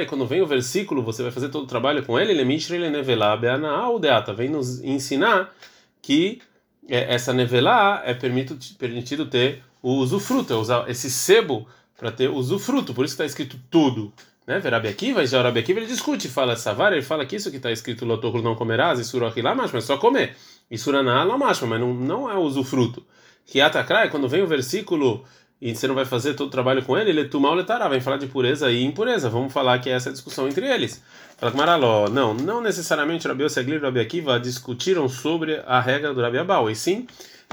quando 0.09 0.27
vem 0.27 0.41
o 0.41 0.47
versículo, 0.47 1.03
você 1.03 1.23
vai 1.25 1.33
fazer 1.33 1.49
todo 1.49 1.65
o 1.65 1.67
trabalho 1.67 2.05
com 2.05 2.19
ele, 2.19 2.33
Lemishre 2.33 2.79
Lenevelá 2.79 3.37
Beana 3.37 3.69
Aldeata, 3.71 4.33
vem 4.33 4.49
nos 4.49 4.81
ensinar 4.83 5.53
que 6.01 6.41
essa 6.89 7.33
nevelá 7.33 8.03
é 8.05 8.15
permitido, 8.15 8.59
permitido 8.77 9.27
ter 9.27 9.63
o 9.83 9.95
usufruto, 9.95 10.53
é 10.53 10.57
usar 10.57 10.89
esse 10.89 11.11
sebo 11.11 11.67
para 11.97 12.11
ter 12.11 12.29
usufruto, 12.29 12.93
por 12.95 13.05
isso 13.05 13.15
está 13.15 13.25
escrito 13.25 13.59
tudo. 13.71 14.13
Né? 14.47 14.59
Verabi 14.59 14.89
Akiva, 14.89 15.25
já 15.25 15.41
Rabi 15.41 15.61
Akiva 15.61 15.81
ele 15.81 15.87
discute, 15.87 16.29
fala 16.29 16.55
essa 16.55 16.75
vara, 16.75 16.97
ele 16.97 17.05
fala 17.05 17.25
que 17.25 17.37
isso 17.37 17.51
que 17.51 17.59
está 17.59 17.71
escrito 17.71 18.05
Lotorro 18.05 18.43
não 18.43 18.57
comerás, 18.57 18.99
e 18.99 19.05
Surahilamash, 19.05 19.71
mas 19.73 19.85
só 19.85 19.97
comer. 19.97 20.37
E 20.71 20.77
Suraná 20.77 21.25
mas 21.37 21.61
não, 21.61 21.95
não 21.95 22.31
é 22.31 22.37
usufruto. 22.37 23.05
Hiatakra, 23.53 24.09
quando 24.09 24.29
vem 24.29 24.43
o 24.43 24.47
versículo 24.47 25.25
e 25.63 25.77
você 25.77 25.87
não 25.87 25.95
vai 25.95 26.05
fazer 26.05 26.35
todo 26.35 26.49
o 26.49 26.51
trabalho 26.51 26.85
com 26.85 26.99
ele, 26.99 27.11
ele 27.11 27.27
tumal 27.27 27.55
letará, 27.55 27.87
vai 27.87 28.01
falar 28.01 28.17
de 28.17 28.27
pureza 28.27 28.69
e 28.73 28.83
impureza. 28.83 29.31
Vamos 29.31 29.53
falar 29.53 29.79
que 29.79 29.89
é 29.89 29.93
essa 29.93 30.11
discussão 30.11 30.49
entre 30.49 30.69
eles. 30.69 31.01
Fala 31.39 31.53
com 31.53 31.59
Maraló, 31.59 32.09
não, 32.09 32.35
não 32.35 32.61
necessariamente 32.61 33.29
Rabi 33.29 33.49
Seglir 33.49 33.79
e 33.79 33.83
Rabi 33.85 34.01
Akiva 34.01 34.41
discutiram 34.41 35.09
sobre 35.09 35.63
a 35.65 35.79
regra 35.79 36.13
do 36.13 36.21
Rabi 36.21 36.39
e 36.69 36.75
sim, 36.75 37.07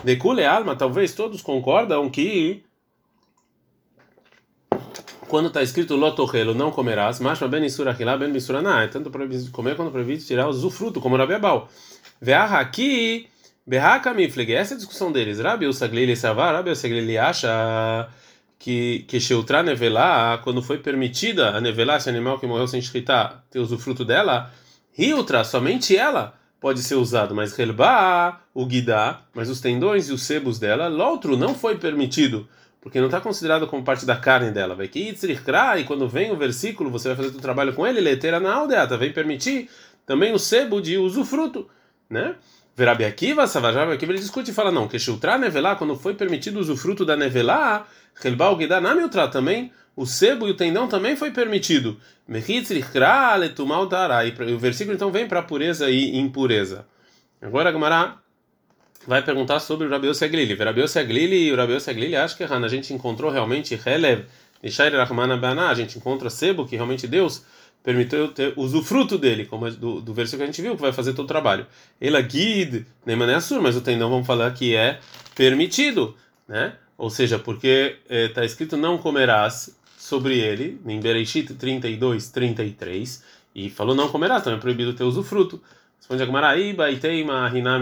de 0.03 0.15
Kule 0.15 0.43
Alma, 0.43 0.75
talvez 0.75 1.13
todos 1.13 1.43
concordam 1.43 2.09
que 2.09 2.63
quando 5.27 5.49
está 5.49 5.61
escrito 5.61 5.95
lotorrelo, 5.95 6.55
não 6.55 6.71
comerás, 6.71 7.19
mas 7.19 7.37
ben 7.39 7.63
isurachilá, 7.63 8.17
ben 8.17 8.31
misuraná, 8.31 8.81
é 8.81 8.87
tanto 8.87 9.11
proibido 9.11 9.51
comer 9.51 9.75
quanto 9.75 9.91
proibido 9.91 10.23
tirar 10.23 10.47
o 10.47 10.49
usufruto, 10.49 10.99
como 10.99 11.15
Rabi 11.15 11.35
Abau. 11.35 11.69
Veah 12.19 12.59
aqui 12.59 13.29
Berraka 13.65 14.13
Mifleg, 14.13 14.53
essa 14.53 14.73
é 14.73 14.75
a 14.75 14.77
discussão 14.77 15.11
deles. 15.11 15.39
Rabi 15.39 15.67
Usaglili 15.67 16.15
Savar, 16.15 16.53
Rabi 16.55 16.71
Usaglili 16.71 17.17
acha 17.17 18.09
que 18.57 19.05
que 19.07 19.19
Sheutra 19.19 19.63
nevelá, 19.63 20.39
quando 20.43 20.61
foi 20.61 20.77
permitida 20.79 21.49
a 21.49 21.61
nevelá, 21.61 21.97
esse 21.97 22.09
animal 22.09 22.39
que 22.39 22.47
morreu 22.47 22.67
sem 22.67 22.81
shritá, 22.81 23.43
ter 23.49 23.59
usufruto 23.59 24.03
dela, 24.03 24.51
Riutra, 24.91 25.43
somente 25.43 25.95
ela 25.95 26.33
pode 26.59 26.81
ser 26.83 26.95
usado, 26.95 27.33
mas 27.33 27.57
Helba, 27.57 28.41
o 28.53 28.65
Guidá, 28.65 29.21
mas 29.33 29.49
os 29.49 29.61
tendões 29.61 30.09
e 30.09 30.13
os 30.13 30.23
sebos 30.23 30.59
dela, 30.59 30.89
outro 30.89 31.37
não 31.37 31.55
foi 31.55 31.77
permitido, 31.77 32.47
porque 32.81 32.99
não 32.99 33.07
está 33.07 33.21
considerado 33.21 33.65
como 33.65 33.83
parte 33.83 34.05
da 34.05 34.17
carne 34.17 34.51
dela. 34.51 34.75
Vai 34.75 34.87
que 34.87 34.99
e 35.09 35.83
quando 35.85 36.07
vem 36.07 36.31
o 36.31 36.37
versículo, 36.37 36.89
você 36.89 37.09
vai 37.09 37.17
fazer 37.17 37.37
o 37.37 37.41
trabalho 37.41 37.73
com 37.73 37.87
ele, 37.87 38.01
leteira 38.01 38.39
na 38.39 38.53
aldeata, 38.53 38.97
vem 38.97 39.13
permitir 39.13 39.69
também 40.05 40.33
o 40.33 40.39
sebo 40.39 40.81
de 40.81 40.97
usufruto, 40.97 41.69
né? 42.09 42.35
Verabi 42.79 43.03
Akiva, 43.03 43.45
Savajab 43.45 43.91
Akiva, 43.91 44.13
ele 44.13 44.21
discute 44.21 44.51
e 44.51 44.53
fala: 44.53 44.71
não, 44.71 44.87
que 44.87 44.97
Shultra 44.97 45.37
Nevelá, 45.37 45.75
quando 45.75 45.97
foi 45.97 46.13
permitido 46.13 46.55
o 46.55 46.59
usufruto 46.61 47.03
da 47.03 47.17
Nevelá, 47.17 47.85
Helbal 48.23 48.57
Gidanam 48.57 49.09
também, 49.29 49.73
o 49.97 50.05
sebo 50.05 50.47
e 50.47 50.51
o 50.51 50.53
tendão 50.53 50.87
também 50.87 51.17
foi 51.17 51.29
permitido. 51.29 51.99
E 52.29 52.33
o 54.53 54.59
versículo 54.59 54.95
então 54.95 55.11
vem 55.11 55.27
para 55.27 55.41
pureza 55.41 55.89
e 55.89 56.17
impureza. 56.17 56.85
Agora 57.41 57.69
Gamara 57.69 58.15
vai 59.05 59.21
perguntar 59.23 59.59
sobre 59.59 59.85
o 59.85 59.89
Rabiose 59.89 60.23
Aglili. 60.23 60.55
Rabiose 60.55 60.99
Aglili 60.99 61.47
e 61.47 61.51
o 61.51 61.57
Rabiose 61.57 61.89
Aglili 61.89 62.15
acho 62.15 62.37
que 62.37 62.45
a 62.45 62.67
gente 62.69 62.93
encontrou 62.93 63.29
realmente 63.29 63.77
Helev, 63.85 64.23
Nishair 64.63 64.93
Rahman 64.95 65.37
Bana, 65.37 65.67
a 65.67 65.73
gente 65.73 65.97
encontra 65.97 66.29
sebo, 66.29 66.65
que 66.65 66.77
realmente 66.77 67.05
Deus 67.07 67.43
permitiu 67.83 68.27
ter 68.29 68.53
usufruto 68.55 69.17
dele, 69.17 69.45
como 69.45 69.67
é 69.67 69.71
do, 69.71 70.01
do 70.01 70.13
versículo 70.13 70.39
que 70.39 70.49
a 70.49 70.51
gente 70.51 70.61
viu, 70.61 70.75
que 70.75 70.81
vai 70.81 70.91
fazer 70.91 71.13
todo 71.13 71.25
o 71.25 71.27
trabalho. 71.27 71.65
Ela 71.99 72.21
guide, 72.21 72.85
nem 73.05 73.15
mané 73.15 73.35
assur, 73.35 73.61
mas 73.61 73.75
o 73.75 73.81
tendão 73.81 74.09
vamos 74.09 74.27
falar 74.27 74.51
que 74.51 74.75
é 74.75 74.99
permitido, 75.35 76.15
né? 76.47 76.73
Ou 76.97 77.09
seja, 77.09 77.39
porque 77.39 77.97
está 78.09 78.43
eh, 78.43 78.45
escrito 78.45 78.75
não 78.75 78.97
comerás 78.97 79.73
sobre 79.97 80.37
ele, 80.37 80.79
em 80.85 80.99
Bereshit 80.99 81.53
32, 81.53 82.29
33, 82.29 83.23
e 83.55 83.69
falou 83.69 83.95
não 83.95 84.09
comerás, 84.09 84.41
então 84.41 84.53
é 84.53 84.57
proibido 84.57 84.93
ter 84.93 85.03
usufruto. 85.03 85.61
Responde 85.97 86.23
a 86.23 86.25
Gemara, 86.25 86.55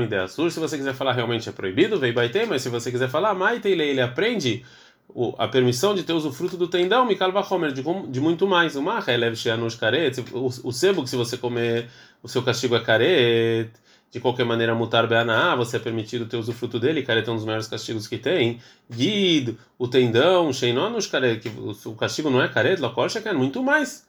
de 0.08 0.16
assur, 0.16 0.52
se 0.52 0.60
você 0.60 0.78
quiser 0.78 0.94
falar 0.94 1.14
realmente 1.14 1.50
é 1.50 1.52
proibido, 1.52 2.00
vei 2.00 2.12
baiteima, 2.12 2.50
mas 2.50 2.62
se 2.62 2.70
você 2.70 2.92
quiser 2.92 3.10
falar, 3.10 3.34
maitei 3.34 3.74
ele 3.74 4.02
aprende 4.02 4.64
a 5.38 5.48
permissão 5.48 5.96
de 5.96 6.04
ter 6.04 6.14
usufruto 6.14 6.58
do 6.58 6.68
tendão, 6.68 7.06
Mikal 7.06 7.32
Vahomer, 7.32 7.72
de, 7.72 7.84
de 8.10 8.20
muito 8.22 8.46
mais. 8.46 8.76
Uma 8.76 9.04
o 10.34 10.72
sebo 10.72 11.04
que 11.04 11.10
se 11.10 11.16
você 11.16 11.38
comer, 11.38 11.90
o 12.22 12.28
seu 12.28 12.44
castigo 12.44 12.76
é 12.76 12.80
caret. 12.80 13.72
de 14.12 14.20
qualquer 14.20 14.46
maneira 14.46 14.74
mutar 14.74 15.08
beana, 15.08 15.56
você 15.56 15.78
é 15.78 15.80
permitido 15.80 16.26
ter 16.26 16.38
usufruto 16.38 16.80
dele, 16.80 17.04
careta 17.04 17.30
é 17.30 17.34
um 17.34 17.38
dos 17.38 17.46
maiores 17.46 17.68
castigos 17.68 18.08
que 18.08 18.18
tem. 18.18 18.62
Guido, 18.90 19.58
o 19.78 19.88
tendão, 19.88 20.52
sheinonos, 20.54 21.08
que 21.08 21.52
o 21.88 21.96
castigo 21.96 22.30
não 22.30 22.42
é 22.42 22.48
careta, 22.48 22.82
lococha, 22.82 23.22
que 23.22 23.28
é 23.28 23.34
muito 23.34 23.64
mais. 23.64 24.06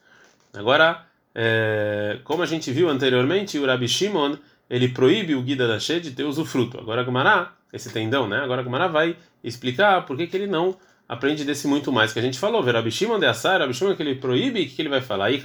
Agora, 0.52 1.04
é, 1.34 2.18
como 2.24 2.42
a 2.42 2.46
gente 2.46 2.70
viu 2.70 2.88
anteriormente, 2.88 3.58
o 3.58 3.66
Rabi 3.66 3.88
Shimon, 3.88 4.36
ele 4.68 4.88
proíbe 4.88 5.34
o 5.34 5.42
guida 5.42 5.66
da 5.66 5.78
She 5.78 6.00
de 6.00 6.10
ter 6.10 6.24
usufruto. 6.24 6.78
Agora 6.78 7.02
Gumará, 7.02 7.52
esse 7.72 7.92
tendão, 7.92 8.28
né? 8.28 8.38
Agora 8.38 8.62
Gumará 8.62 8.86
vai 8.86 9.16
explicar 9.42 10.04
por 10.06 10.16
que, 10.16 10.26
que 10.26 10.36
ele 10.36 10.46
não 10.46 10.76
aprende 11.08 11.44
desse 11.44 11.66
muito 11.66 11.90
mais 11.90 12.12
que 12.12 12.18
a 12.18 12.22
gente 12.22 12.38
falou. 12.38 12.62
Ver 12.62 12.74
Rabi 12.74 12.90
Shimon 12.90 13.18
de 13.18 13.26
Assar, 13.26 13.60
Rabi 13.60 13.72
Shimon 13.72 13.96
que 13.96 14.02
ele 14.02 14.16
proíbe, 14.16 14.62
o 14.62 14.64
que, 14.64 14.74
que 14.74 14.82
ele 14.82 14.88
vai 14.88 15.00
falar? 15.00 15.26
Aí 15.26 15.40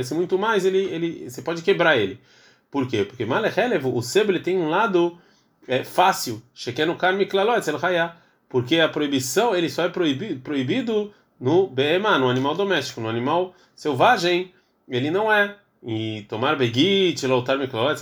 esse 0.00 0.14
muito 0.14 0.38
mais, 0.38 0.64
ele, 0.64 0.78
ele, 0.78 1.30
você 1.30 1.42
pode 1.42 1.62
quebrar 1.62 1.96
ele. 1.96 2.20
Por 2.70 2.88
quê? 2.88 3.04
Porque 3.04 3.24
Malechelevo, 3.24 3.96
o 3.96 4.02
sebo 4.02 4.32
ele 4.32 4.40
tem 4.40 4.58
um 4.58 4.68
lado 4.68 5.16
é, 5.68 5.84
fácil, 5.84 6.42
Shekenu 6.54 6.96
Karmi 6.96 7.26
Klalot, 7.26 7.62
porque 8.48 8.80
a 8.80 8.88
proibição 8.88 9.54
ele 9.54 9.68
só 9.68 9.84
é 9.84 9.88
proibido, 9.88 10.40
proibido 10.40 11.12
no 11.38 11.66
BMA, 11.68 12.18
no 12.18 12.28
animal 12.28 12.54
doméstico, 12.54 13.00
no 13.00 13.08
animal 13.08 13.54
selvagem, 13.74 14.52
ele 14.88 15.10
não 15.10 15.32
é. 15.32 15.56
E 15.82 16.22
tomar 16.28 16.56
begit, 16.56 17.24
loutar 17.26 17.58
mikloet, 17.58 18.00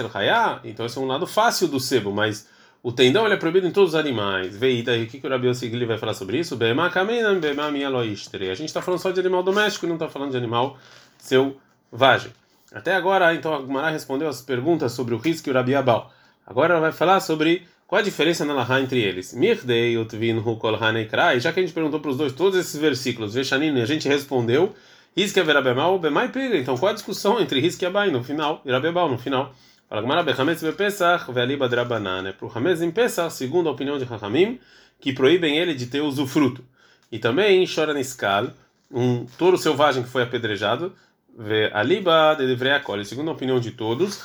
então 0.64 0.86
esse 0.86 0.96
é 0.96 1.00
um 1.00 1.06
lado 1.06 1.26
fácil 1.26 1.68
do 1.68 1.78
sebo, 1.78 2.12
mas 2.12 2.48
o 2.84 2.92
tendão 2.92 3.24
ele 3.24 3.32
é 3.32 3.38
proibido 3.38 3.66
em 3.66 3.70
todos 3.70 3.94
os 3.94 3.98
animais. 3.98 4.54
Vê 4.54 4.82
daí 4.82 5.04
o 5.04 5.06
que, 5.06 5.18
que 5.18 5.26
o 5.26 5.30
Rabi 5.30 5.48
Osigli 5.48 5.86
vai 5.86 5.96
falar 5.96 6.12
sobre 6.12 6.38
isso? 6.38 6.54
BMA 6.54 6.90
kamenam, 6.90 7.40
BMA 7.40 7.70
minha 7.70 7.88
loistre. 7.88 8.50
A 8.50 8.54
gente 8.54 8.68
está 8.68 8.82
falando 8.82 9.00
só 9.00 9.10
de 9.10 9.18
animal 9.18 9.42
doméstico, 9.42 9.86
não 9.86 9.94
está 9.94 10.06
falando 10.06 10.32
de 10.32 10.36
animal 10.36 10.76
selvagem. 11.16 12.30
Até 12.70 12.94
agora, 12.94 13.34
então, 13.34 13.54
a 13.54 13.58
Gumara 13.58 13.88
respondeu 13.88 14.28
as 14.28 14.42
perguntas 14.42 14.92
sobre 14.92 15.14
o 15.14 15.16
risco 15.16 15.48
e 15.48 15.50
o 15.50 15.54
Rabi 15.54 15.74
Abal. 15.74 16.12
Agora 16.46 16.74
ela 16.74 16.80
vai 16.82 16.92
falar 16.92 17.20
sobre 17.20 17.66
qual 17.86 18.00
a 18.00 18.04
diferença 18.04 18.44
na 18.44 18.52
Laha 18.52 18.82
entre 18.82 19.00
eles. 19.00 19.32
Mirdei 19.32 19.96
utvinhu 19.96 20.56
kol 20.58 20.74
hanekrai. 20.74 21.40
Já 21.40 21.54
que 21.54 21.60
a 21.60 21.62
gente 21.62 21.72
perguntou 21.72 22.00
para 22.00 22.10
os 22.10 22.18
dois 22.18 22.34
todos 22.34 22.58
esses 22.58 22.78
versículos, 22.78 23.32
Veshanin, 23.32 23.80
a 23.80 23.86
gente 23.86 24.06
respondeu. 24.06 24.74
Risque 25.16 25.40
é 25.40 25.42
verabemau, 25.42 25.98
bemai 25.98 26.28
pega. 26.28 26.58
Então, 26.58 26.76
qual 26.76 26.90
a 26.90 26.94
discussão 26.94 27.40
entre 27.40 27.60
risque 27.60 27.82
e 27.82 27.86
abai 27.86 28.10
no 28.10 28.22
final 28.22 28.60
e 28.62 28.70
rabebal 28.70 29.08
no 29.08 29.16
final? 29.16 29.54
Gumara, 30.00 30.22
bechametz 30.22 30.62
bepesach 30.62 31.30
ve'aliba 31.30 31.68
drabanan. 31.68 32.28
É 32.28 32.32
para 32.32 32.46
o 32.46 32.52
Hametz 32.54 32.82
em 32.82 32.90
Pesach, 32.90 33.32
segundo 33.32 33.68
a 33.68 33.72
opinião 33.72 33.98
de 33.98 34.04
Hachamim, 34.04 34.58
que 35.00 35.12
proíbem 35.12 35.58
ele 35.58 35.74
de 35.74 35.86
ter 35.86 36.00
usufruto. 36.00 36.64
E 37.12 37.18
também, 37.18 37.64
chora 37.66 37.94
niskal, 37.94 38.48
um 38.90 39.26
touro 39.38 39.56
selvagem 39.56 40.02
que 40.02 40.08
foi 40.08 40.22
apedrejado, 40.22 40.94
Aliba 41.72 42.34
de 42.38 42.46
Devreakol, 42.46 43.04
segundo 43.04 43.28
a 43.28 43.32
opinião 43.32 43.58
de 43.58 43.72
todos, 43.72 44.22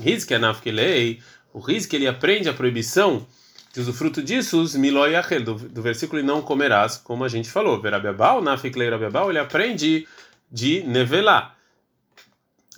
Rizk 0.00 0.32
é, 0.32 0.36
Anafkelei, 0.36 1.20
o 1.52 1.58
Rizk 1.58 1.94
ele 1.94 2.06
aprende 2.06 2.48
a 2.48 2.54
proibição 2.54 3.26
de 3.72 3.80
usufruto 3.80 4.22
disso, 4.22 4.64
Miloi 4.78 5.16
Achel, 5.16 5.42
do, 5.42 5.82
versículo 5.82 6.22
não 6.22 6.40
comerás, 6.40 6.96
como 6.96 7.24
a 7.24 7.28
gente 7.28 7.50
falou. 7.50 7.80
Verabiabal, 7.80 8.40
Nafiklei 8.40 8.88
Rabiabal, 8.88 9.30
ele 9.30 9.38
aprende 9.38 10.06
de 10.50 10.82
nevelar 10.84 11.56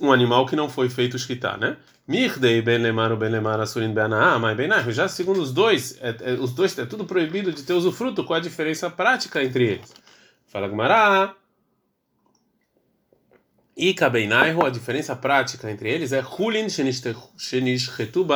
um 0.01 0.13
animal 0.13 0.47
que 0.47 0.57
não 0.57 0.69
foi 0.69 0.89
feito 0.89 1.17
escritar, 1.17 1.59
né? 1.59 1.77
Mirdei 2.07 2.63
ben 2.63 2.79
lemar 2.79 3.15
ben 3.17 3.31
lemar 3.31 3.61
asurin 3.61 3.93
ben 3.93 4.09
mas 4.41 4.57
ben 4.57 4.71
Já 4.93 5.09
segundo 5.09 5.43
os 5.43 5.53
dois, 5.53 5.99
é, 6.01 6.17
é, 6.21 6.33
os 6.35 6.53
dois 6.53 6.79
é 6.79 6.87
tudo 6.87 7.05
proibido 7.05 7.53
de 7.53 7.63
ter 7.63 7.75
usufruto. 7.75 8.25
Qual 8.25 8.39
a 8.39 8.43
diferença 8.43 8.89
prática 8.89 9.43
entre 9.43 9.65
eles? 9.65 9.93
Fala 10.47 10.69
Gumará. 10.69 11.35
E 13.77 13.95
Kabeinaiho, 13.95 14.65
a 14.65 14.71
diferença 14.71 15.15
prática 15.15 15.71
entre 15.71 15.89
eles 15.91 16.13
é 16.13 16.21
Hulin 16.21 16.67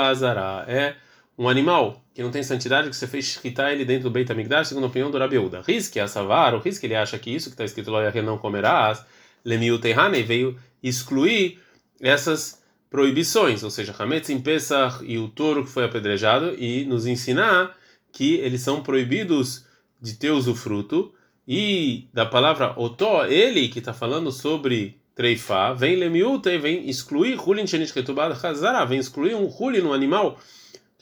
Azara. 0.00 0.64
É 0.68 0.94
um 1.36 1.48
animal 1.48 2.02
que 2.14 2.22
não 2.22 2.30
tem 2.30 2.42
santidade, 2.42 2.88
que 2.88 2.94
você 2.94 3.06
fez 3.06 3.38
quitar 3.38 3.72
ele 3.72 3.84
dentro 3.84 4.04
do 4.04 4.10
Beit 4.10 4.30
HaMikdash, 4.30 4.68
segundo 4.68 4.84
a 4.84 4.86
opinião 4.88 5.10
do 5.10 5.18
Rabiuda. 5.18 5.62
Rizki, 5.66 5.98
a 5.98 6.06
Savar, 6.06 6.54
o 6.54 6.60
Rizki, 6.60 6.86
ele 6.86 6.94
acha 6.94 7.18
que 7.18 7.34
isso 7.34 7.48
que 7.48 7.54
está 7.54 7.64
escrito 7.64 7.90
lá, 7.90 8.02
não 8.22 8.38
comerás, 8.38 9.04
Lemiu 9.44 9.80
Tehane, 9.80 10.22
veio 10.22 10.56
excluir 10.82 11.60
essas 12.00 12.62
proibições, 12.90 13.62
ou 13.62 13.70
seja, 13.70 13.94
Hametz 13.98 14.28
em 14.28 14.40
Pesach 14.40 15.04
e 15.04 15.16
o 15.18 15.28
touro 15.28 15.64
que 15.64 15.70
foi 15.70 15.84
apedrejado, 15.84 16.54
e 16.58 16.84
nos 16.84 17.06
ensinar 17.06 17.76
que 18.12 18.34
eles 18.34 18.60
são 18.60 18.82
proibidos 18.82 19.64
de 20.00 20.14
ter 20.14 20.30
usufruto, 20.30 21.14
e 21.46 22.08
da 22.12 22.26
palavra 22.26 22.78
Otó, 22.78 23.24
ele 23.24 23.68
que 23.68 23.78
está 23.78 23.92
falando 23.92 24.30
sobre 24.30 25.00
treifá, 25.14 25.72
vem 25.72 25.96
lemiúta 25.96 26.52
e 26.52 26.58
vem 26.58 26.88
excluir 26.88 27.38
hulin 27.38 27.66
shenish 27.66 27.92
ketubad 27.92 28.32
hazara, 28.32 28.84
vem 28.84 28.98
excluir 28.98 29.34
um 29.34 29.46
hulin 29.46 29.80
no 29.80 29.92
animal 29.92 30.38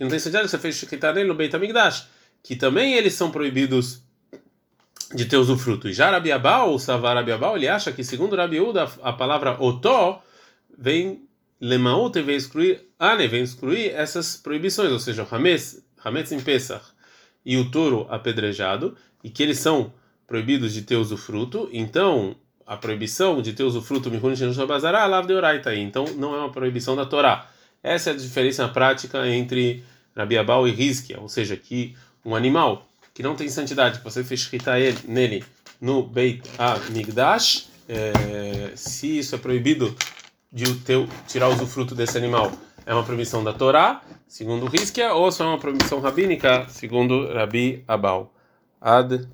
que 0.01 0.05
não 0.05 0.11
tem 0.11 0.19
sentido, 0.19 0.49
você 0.49 0.59
fez 0.59 0.77
shikitar 0.77 1.15
nele 1.15 1.29
no 1.29 1.35
Beit 1.35 1.55
HaMikdash, 1.55 2.09
que 2.43 2.57
também 2.57 2.95
eles 2.95 3.13
são 3.13 3.31
proibidos 3.31 4.03
de 5.15 5.25
ter 5.25 5.37
usufruto. 5.37 5.89
E 5.89 5.93
já 5.93 6.11
Rabi 6.11 6.31
o 6.33 6.79
Savar 6.79 7.17
Rabi 7.17 7.33
Abal, 7.33 7.57
ele 7.57 7.69
acha 7.69 7.93
que 7.93 8.05
segundo 8.05 8.37
Rabi 8.37 8.61
Uda, 8.61 8.89
a 9.03 9.13
palavra 9.13 9.57
otó 9.61 10.23
vem 10.77 11.29
lemaúta 11.61 12.21
e 12.21 12.23
vem 12.23 12.37
excluir 12.37 12.81
ane, 12.99 13.29
vem 13.29 13.43
excluir 13.43 13.91
essas 13.91 14.37
proibições, 14.37 14.91
ou 14.93 14.99
seja, 14.99 15.27
hametz, 15.31 15.85
hametz 16.03 16.33
em 16.33 16.41
Pesach 16.41 16.85
e 17.45 17.57
o 17.57 17.71
touro 17.71 18.07
apedrejado, 18.09 18.97
e 19.25 19.31
que 19.31 19.43
eles 19.43 19.59
são 19.59 19.93
proibidos 20.27 20.73
de 20.73 20.83
ter 20.83 20.97
usufruto, 20.97 21.69
então 21.73 22.37
a 22.67 22.77
proibição 22.77 23.43
de 23.43 23.53
ter 23.53 23.65
usufruto 23.65 24.11
então 25.77 26.05
não 26.17 26.35
é 26.35 26.39
uma 26.39 26.53
proibição 26.53 26.95
da 26.95 27.05
Torá. 27.05 27.51
Essa 27.83 28.11
é 28.11 28.13
a 28.13 28.17
diferença 28.17 28.69
prática 28.69 29.27
entre 29.27 29.83
Rabi 30.15 30.39
Abal 30.39 30.69
e 30.69 30.71
Rizkia, 30.71 31.19
ou 31.19 31.29
seja, 31.29 31.57
que 31.57 31.97
um 32.25 32.37
animal 32.37 32.90
que 33.15 33.23
não 33.23 33.35
tem 33.35 33.49
santidade, 33.49 33.99
que 33.99 34.05
você 34.05 34.23
fez 34.25 34.41
escrita 34.41 34.73
nele 35.05 35.45
no 35.81 36.03
Beit 36.03 36.43
HaMikdash, 36.59 37.69
é, 37.89 38.73
se 38.77 39.19
isso 39.19 39.35
é 39.35 39.39
proibido 39.39 39.97
de 40.53 40.75
teu, 40.77 41.09
tirar 41.27 41.49
o 41.49 41.53
usufruto 41.53 41.95
desse 41.95 42.17
animal, 42.17 42.53
é 42.87 42.95
uma 42.95 43.05
proibição 43.05 43.43
da 43.43 43.53
Torá, 43.53 44.03
segundo 44.27 44.67
Rizkia, 44.67 45.13
ou 45.13 45.31
só 45.31 45.45
é 45.45 45.49
uma 45.49 45.59
proibição 45.59 46.01
rabínica, 46.01 46.67
segundo 46.69 47.33
Rabi 47.33 47.85
Abal. 47.87 48.33
Ad 48.81 49.29